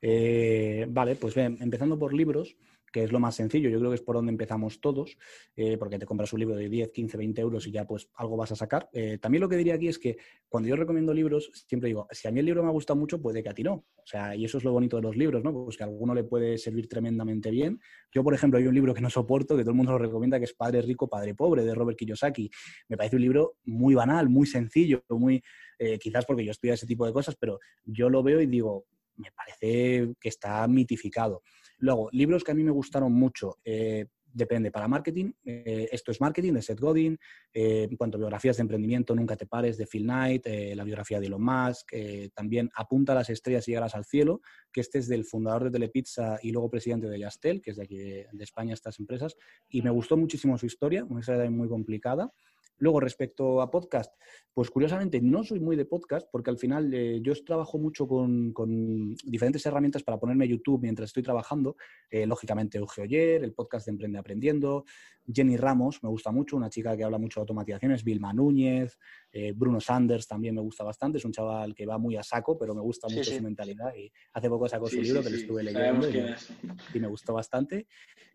Eh, 0.03 0.85
vale, 0.91 1.17
pues 1.17 1.35
bien, 1.35 1.57
empezando 1.59 1.99
por 1.99 2.13
libros 2.13 2.55
que 2.95 3.03
es 3.03 3.11
lo 3.11 3.19
más 3.19 3.35
sencillo. 3.35 3.69
Yo 3.69 3.81
creo 3.81 3.91
que 3.91 3.97
es 3.97 4.03
por 4.03 4.15
donde 4.15 4.31
empezamos 4.31 4.81
todos, 4.81 5.19
eh, 5.57 5.77
porque 5.77 5.99
te 5.99 6.07
compras 6.07 6.33
un 6.33 6.39
libro 6.39 6.55
de 6.55 6.69
10, 6.69 6.93
15, 6.93 7.17
20 7.17 7.41
euros 7.41 7.67
y 7.67 7.73
ya 7.73 7.85
pues 7.89 8.09
algo 8.15 8.37
vas 8.37 8.53
a 8.53 8.55
sacar. 8.55 8.89
Eh, 8.93 9.19
también 9.19 9.41
lo 9.41 9.49
que 9.49 9.57
diría 9.57 9.75
aquí 9.75 9.89
es 9.89 9.99
que 9.99 10.17
cuando 10.49 10.69
yo 10.69 10.77
recomiendo 10.77 11.13
libros, 11.13 11.51
siempre 11.67 11.89
digo, 11.89 12.07
si 12.13 12.29
a 12.29 12.31
mí 12.31 12.39
el 12.39 12.47
libro 12.47 12.63
me 12.63 12.69
ha 12.69 12.73
gustado 12.73 12.97
mucho, 12.97 13.21
puede 13.21 13.43
que 13.43 13.49
a 13.49 13.53
ti 13.53 13.65
no. 13.65 13.73
O 13.73 14.07
sea, 14.07 14.37
y 14.37 14.45
eso 14.45 14.59
es 14.59 14.65
lo 14.65 14.71
bonito 14.71 14.95
de 14.95 15.03
los 15.03 15.17
libros, 15.17 15.43
¿no? 15.43 15.53
Pues 15.53 15.77
que 15.77 15.83
a 15.83 15.87
alguno 15.87 16.15
le 16.15 16.23
puede 16.23 16.57
servir 16.57 16.89
tremendamente 16.89 17.51
bien. 17.51 17.81
Yo, 18.13 18.23
por 18.23 18.33
ejemplo, 18.33 18.61
hay 18.61 18.67
un 18.69 18.75
libro 18.75 18.95
que 18.95 19.01
no 19.01 19.11
soporto, 19.11 19.57
que 19.57 19.63
todo 19.63 19.73
el 19.73 19.77
mundo 19.77 19.91
lo 19.91 19.99
recomienda, 19.99 20.39
que 20.39 20.45
es 20.45 20.55
Padre 20.55 20.81
Rico, 20.81 21.09
Padre 21.09 21.35
Pobre, 21.35 21.65
de 21.65 21.75
Robert 21.75 21.99
Kiyosaki. 21.99 22.49
Me 22.89 22.97
parece 22.97 23.17
un 23.17 23.23
libro 23.23 23.57
muy 23.65 23.97
banal, 23.97 24.29
muy 24.29 24.47
sencillo, 24.47 25.03
muy... 25.09 25.43
Eh, 25.81 25.99
quizás 25.99 26.25
porque 26.25 26.45
yo 26.45 26.53
estudio 26.53 26.75
ese 26.75 26.87
tipo 26.87 27.05
de 27.05 27.13
cosas, 27.13 27.35
pero 27.35 27.59
yo 27.85 28.09
lo 28.09 28.23
veo 28.23 28.41
y 28.41 28.47
digo, 28.47 28.87
me 29.17 29.31
parece 29.33 30.15
que 30.21 30.29
está 30.29 30.67
mitificado. 30.69 31.43
Luego, 31.85 32.09
libros 32.13 32.43
que 32.43 32.51
a 32.51 32.55
mí 32.55 32.65
me 32.65 32.71
gustaron 32.71 33.13
mucho. 33.13 33.59
Eh, 33.63 34.07
depende, 34.25 34.71
para 34.71 34.89
marketing, 34.89 35.33
eh, 35.45 35.87
esto 35.93 36.13
es 36.13 36.19
marketing 36.19 36.55
de 36.55 36.63
Seth 36.63 36.81
Godin, 36.81 37.19
eh, 37.53 37.87
en 37.91 37.97
cuanto 37.99 38.17
a 38.17 38.21
biografías 38.21 38.57
de 38.57 38.63
emprendimiento, 38.63 39.15
Nunca 39.15 39.37
te 39.37 39.47
pares 39.47 39.77
de 39.77 39.87
Phil 39.87 40.05
Knight, 40.05 40.47
la 40.75 40.83
biografía 40.83 41.21
de 41.21 41.27
Elon 41.27 41.45
Musk, 41.45 41.93
también 42.35 42.71
Apunta 42.75 43.13
a 43.13 43.17
las 43.17 43.29
estrellas 43.29 43.69
y 43.69 43.73
llegarás 43.73 43.95
al 43.95 44.07
cielo, 44.07 44.41
que 44.73 44.81
este 44.81 44.99
es 44.99 45.09
del 45.09 45.27
fundador 45.27 45.65
de 45.65 45.73
Telepizza 45.73 46.39
y 46.43 46.53
luego 46.53 46.71
presidente 46.71 47.07
de 47.07 47.19
Yastel, 47.19 47.61
que 47.61 47.73
es 47.73 47.77
de 47.77 47.83
aquí 47.83 47.99
de 47.99 48.29
España 48.41 48.73
estas 48.73 48.99
empresas, 48.99 49.37
y 49.69 49.83
me 49.83 49.91
gustó 49.91 50.17
muchísimo 50.17 50.57
su 50.57 50.65
historia, 50.65 51.05
una 51.05 51.21
historia 51.21 51.51
muy 51.51 51.69
complicada. 51.69 52.33
Luego, 52.79 53.01
respecto 53.01 53.61
a 53.63 53.71
podcast, 53.71 54.13
pues 54.53 54.71
curiosamente 54.71 55.21
no 55.21 55.45
soy 55.45 55.61
muy 55.61 55.77
de 55.77 55.85
podcast 55.85 56.29
porque 56.31 56.51
al 56.51 56.59
final 56.59 56.93
eh, 56.93 57.21
yo 57.23 57.33
trabajo 57.45 57.79
mucho 57.79 58.07
con, 58.07 59.15
diferentes 59.25 59.65
herramientas 59.67 60.03
para 60.03 60.19
ponerme 60.19 60.49
YouTube 60.49 60.83
mientras 60.83 61.11
estoy 61.11 61.23
trabajando. 61.23 61.77
Eh, 62.11 62.27
lógicamente, 62.27 62.79
Euge 62.79 63.03
Oyer, 63.03 63.45
el 63.45 63.53
podcast 63.53 63.87
de 63.87 63.91
Emprende 63.93 64.19
Aprendiendo, 64.19 64.85
Jenny 65.33 65.57
Ramos, 65.57 66.03
me 66.03 66.09
gusta 66.09 66.31
mucho, 66.31 66.57
una 66.57 66.69
chica 66.69 66.97
que 66.97 67.05
habla 67.05 67.19
mucho 67.19 67.41
de 67.41 67.43
automatizaciones, 67.43 68.05
Vilma 68.05 68.33
Núñez, 68.33 68.99
eh, 69.33 69.53
Bruno 69.53 69.81
Sanders 69.81 70.27
también 70.27 70.55
me 70.55 70.61
gusta 70.61 70.85
bastante, 70.85 71.19
es 71.19 71.25
un 71.25 71.33
chaval 71.33 71.75
que 71.75 71.87
va 71.87 71.99
muy 71.99 72.17
a 72.17 72.23
saco, 72.23 72.59
pero 72.59 72.75
me 72.75 72.81
gusta 72.81 73.09
mucho 73.09 73.31
su 73.31 73.43
mentalidad 73.43 73.95
y 73.95 74.11
hace 74.33 74.49
poco 74.49 74.69
sacó 74.69 74.89
su 74.89 75.01
libro 75.01 75.23
que 75.23 75.31
lo 75.31 75.37
estuve 75.37 75.63
leyendo 75.63 76.09
y, 76.11 77.01
me 77.01 77.09
gustó 77.09 77.35
bastante. 77.35 77.87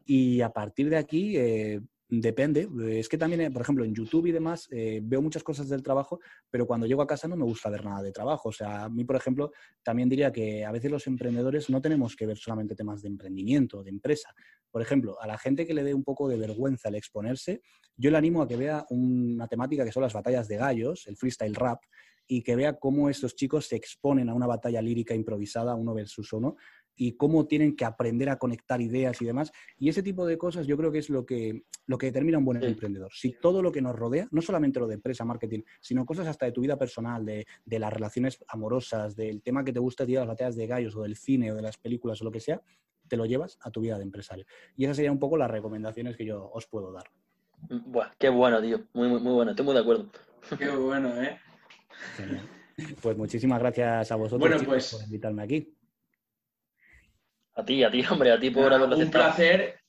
Y 0.05 0.41
a 0.41 0.49
partir 0.49 0.89
de 0.89 0.97
aquí 0.97 1.37
Depende. 2.11 2.67
Es 2.89 3.07
que 3.07 3.19
también, 3.19 3.41
eh, 3.41 3.51
por 3.51 3.61
ejemplo, 3.61 3.85
en 3.85 3.93
YouTube 3.93 4.25
y 4.25 4.31
demás 4.31 4.67
eh, 4.71 4.99
veo 5.03 5.21
muchas 5.21 5.43
cosas 5.43 5.69
del 5.69 5.83
trabajo, 5.83 6.19
pero 6.49 6.65
cuando 6.65 6.87
llego 6.87 7.03
a 7.03 7.07
casa 7.07 7.27
no 7.27 7.35
me 7.35 7.43
gusta 7.43 7.69
ver 7.69 7.85
nada 7.85 8.01
de 8.01 8.11
trabajo. 8.11 8.49
O 8.49 8.51
sea, 8.51 8.85
a 8.85 8.89
mí, 8.89 9.05
por 9.05 9.15
ejemplo, 9.15 9.51
también 9.83 10.09
diría 10.09 10.31
que 10.31 10.65
a 10.65 10.71
veces 10.71 10.89
los 10.89 11.05
emprendedores 11.05 11.69
no 11.69 11.81
tenemos 11.81 12.15
que 12.15 12.25
ver 12.25 12.37
solamente 12.37 12.73
temas 12.73 13.03
de 13.03 13.09
emprendimiento, 13.09 13.83
de 13.83 13.91
empresa. 13.91 14.33
Por 14.71 14.81
ejemplo, 14.81 15.21
a 15.21 15.27
la 15.27 15.37
gente 15.37 15.67
que 15.67 15.73
le 15.75 15.83
dé 15.83 15.93
un 15.93 16.03
poco 16.03 16.27
de 16.27 16.37
vergüenza 16.37 16.89
el 16.89 16.95
exponerse, 16.95 17.61
yo 17.95 18.09
le 18.09 18.17
animo 18.17 18.41
a 18.41 18.47
que 18.47 18.57
vea 18.57 18.85
una 18.89 19.47
temática 19.47 19.85
que 19.85 19.91
son 19.91 20.01
las 20.01 20.13
batallas 20.13 20.47
de 20.47 20.57
gallos, 20.57 21.05
el 21.05 21.15
freestyle 21.15 21.53
rap, 21.53 21.83
y 22.27 22.41
que 22.43 22.55
vea 22.55 22.73
cómo 22.73 23.09
estos 23.09 23.35
chicos 23.35 23.67
se 23.67 23.75
exponen 23.75 24.29
a 24.29 24.33
una 24.33 24.45
batalla 24.47 24.81
lírica 24.81 25.15
improvisada, 25.15 25.75
uno 25.75 25.93
versus 25.93 26.31
uno, 26.33 26.57
y 26.99 27.13
cómo 27.13 27.47
tienen 27.47 27.77
que 27.77 27.85
aprender 27.85 28.29
a 28.29 28.37
conectar 28.37 28.81
ideas 28.81 29.21
y 29.21 29.25
demás. 29.25 29.53
Y 29.77 29.87
ese 29.87 30.03
tipo 30.03 30.25
de 30.25 30.37
cosas 30.37 30.67
yo 30.67 30.75
creo 30.75 30.91
que 30.91 30.99
es 30.99 31.09
lo 31.09 31.25
que, 31.25 31.63
lo 31.87 31.97
que 31.97 32.07
determina 32.07 32.37
un 32.37 32.43
buen 32.43 32.61
emprendedor. 32.61 33.09
Si 33.13 33.39
todo 33.39 33.61
lo 33.61 33.71
que 33.71 33.81
nos 33.81 33.95
rodea, 33.95 34.27
no 34.31 34.41
solamente 34.41 34.81
lo 34.81 34.87
de 34.87 34.95
empresa, 34.95 35.23
marketing, 35.23 35.61
sino 35.79 36.05
cosas 36.05 36.27
hasta 36.27 36.45
de 36.45 36.51
tu 36.51 36.59
vida 36.59 36.77
personal, 36.77 37.25
de, 37.25 37.47
de 37.63 37.79
las 37.79 37.93
relaciones 37.93 38.43
amorosas, 38.49 39.15
del 39.15 39.41
tema 39.41 39.63
que 39.63 39.71
te 39.71 39.79
gusta 39.79 40.05
de 40.05 40.15
las 40.15 40.27
batallas 40.27 40.57
de 40.57 40.67
gallos 40.67 40.93
o 40.97 41.03
del 41.03 41.15
cine 41.15 41.53
o 41.53 41.55
de 41.55 41.61
las 41.61 41.77
películas 41.77 42.21
o 42.21 42.25
lo 42.25 42.31
que 42.31 42.41
sea, 42.41 42.61
te 43.07 43.15
lo 43.15 43.25
llevas 43.25 43.57
a 43.61 43.71
tu 43.71 43.79
vida 43.79 43.95
de 43.97 44.03
empresario. 44.03 44.45
Y 44.75 44.83
esas 44.83 44.97
serían 44.97 45.13
un 45.13 45.19
poco 45.19 45.37
las 45.37 45.49
recomendaciones 45.49 46.17
que 46.17 46.25
yo 46.25 46.51
os 46.51 46.67
puedo 46.67 46.91
dar. 46.91 47.05
Buah, 47.69 48.11
qué 48.19 48.27
bueno, 48.27 48.61
tío. 48.61 48.83
Muy, 48.93 49.07
muy, 49.07 49.21
muy 49.21 49.33
bueno. 49.33 49.51
Estoy 49.51 49.65
muy 49.65 49.73
de 49.73 49.79
acuerdo. 49.79 50.09
Qué 50.57 50.69
bueno, 50.69 51.21
¿eh? 51.21 51.39
Pues 53.01 53.17
muchísimas 53.17 53.59
gracias 53.59 54.11
a 54.11 54.15
vosotros 54.15 54.49
bueno, 54.49 54.65
pues, 54.65 54.93
por 54.93 55.03
invitarme 55.03 55.43
aquí. 55.43 55.78
A 57.59 57.65
ti, 57.65 57.83
a 57.83 57.91
ti, 57.91 58.01
hombre, 58.09 58.31
a 58.31 58.39
ti 58.39 58.49
por 58.49 58.73
haberlo 58.73 58.97
Un 58.97 59.11
placer, 59.11 59.79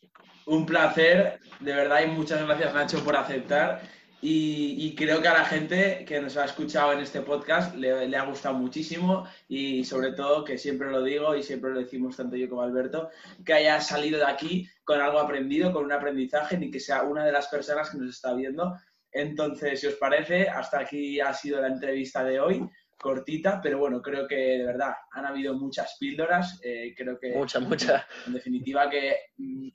un 0.47 0.67
placer, 0.67 1.39
de 1.61 1.73
verdad, 1.73 2.03
y 2.05 2.09
muchas 2.09 2.45
gracias, 2.45 2.75
Nacho, 2.75 3.05
por 3.05 3.15
aceptar. 3.17 3.81
Y, 4.23 4.95
creo 4.97 5.23
que 5.23 5.29
a 5.29 5.33
la 5.33 5.45
gente 5.47 6.05
que 6.07 6.21
nos 6.21 6.37
ha 6.37 6.45
escuchado 6.45 6.93
en 6.93 6.99
este 6.99 7.23
podcast 7.23 7.75
le, 7.77 8.15
ha 8.15 8.25
gustado 8.27 8.55
muchísimo 8.55 9.27
y 9.49 9.83
sobre 9.85 10.13
todo 10.13 10.45
que 10.45 10.59
siempre 10.59 10.91
lo 10.91 11.03
digo 11.03 11.35
y 11.35 11.43
siempre 11.43 11.71
lo 11.71 11.79
decimos 11.79 12.17
tanto 12.17 12.37
yo 12.37 12.47
como 12.51 12.61
Alberto, 12.61 13.09
que 13.47 13.55
haya 13.55 13.81
salido 13.81 14.19
de 14.19 14.27
aquí 14.27 14.69
con 14.85 15.01
algo 15.01 15.21
aprendido, 15.21 15.73
con 15.73 15.85
un 15.85 15.93
aprendizaje, 15.93 16.59
ni 16.59 16.71
que 16.71 16.81
sea 16.81 17.05
una 17.05 17.25
de 17.25 17.33
las 17.33 17.47
personas 17.49 17.89
que 17.89 17.97
nos 17.97 18.11
está 18.11 18.35
viendo. 18.35 18.75
Entonces, 19.13 19.81
si 19.81 19.87
os 19.87 19.95
parece, 19.95 20.49
hasta 20.51 20.81
aquí 20.81 21.19
ha 21.21 21.33
sido 21.33 21.61
la 21.61 21.69
entrevista 21.69 22.23
de 22.23 22.41
hoy. 22.41 22.69
Cortita, 23.01 23.61
pero 23.63 23.79
bueno, 23.79 24.01
creo 24.03 24.27
que 24.29 24.37
de 24.37 24.65
verdad 24.65 24.93
han 25.13 25.27
habido 25.27 25.55
muchas 25.55 25.97
píldoras. 25.99 26.61
eh, 26.63 26.95
creo 26.97 27.19
que. 27.19 27.33
Muchas, 27.33 27.63
muchas. 27.63 28.05
En 28.27 28.35
definitiva, 28.35 28.89
que 28.89 29.17
mm, 29.39 29.69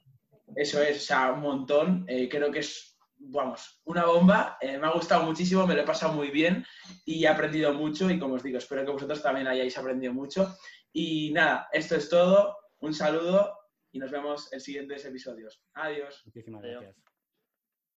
eso 0.55 0.81
es, 0.81 0.97
o 0.97 1.05
sea, 1.05 1.31
un 1.31 1.41
montón. 1.41 2.05
Eh, 2.07 2.29
creo 2.29 2.51
que 2.51 2.59
es, 2.59 2.97
vamos, 3.17 3.81
una 3.85 4.05
bomba. 4.05 4.57
Eh, 4.61 4.77
me 4.77 4.87
ha 4.87 4.91
gustado 4.91 5.23
muchísimo, 5.23 5.65
me 5.65 5.75
lo 5.75 5.81
he 5.81 5.85
pasado 5.85 6.13
muy 6.13 6.29
bien 6.29 6.65
y 7.05 7.23
he 7.23 7.27
aprendido 7.27 7.73
mucho. 7.73 8.09
Y 8.09 8.19
como 8.19 8.35
os 8.35 8.43
digo, 8.43 8.57
espero 8.57 8.85
que 8.85 8.91
vosotros 8.91 9.21
también 9.21 9.47
hayáis 9.47 9.77
aprendido 9.77 10.13
mucho. 10.13 10.55
Y 10.93 11.31
nada, 11.33 11.67
esto 11.73 11.95
es 11.95 12.09
todo. 12.09 12.55
Un 12.79 12.93
saludo 12.93 13.57
y 13.91 13.99
nos 13.99 14.11
vemos 14.11 14.51
en 14.53 14.59
siguientes 14.59 15.03
episodios. 15.05 15.61
Adiós. 15.73 16.21
Muchísimas 16.25 16.63
Adiós. 16.63 16.81
gracias. 16.83 17.14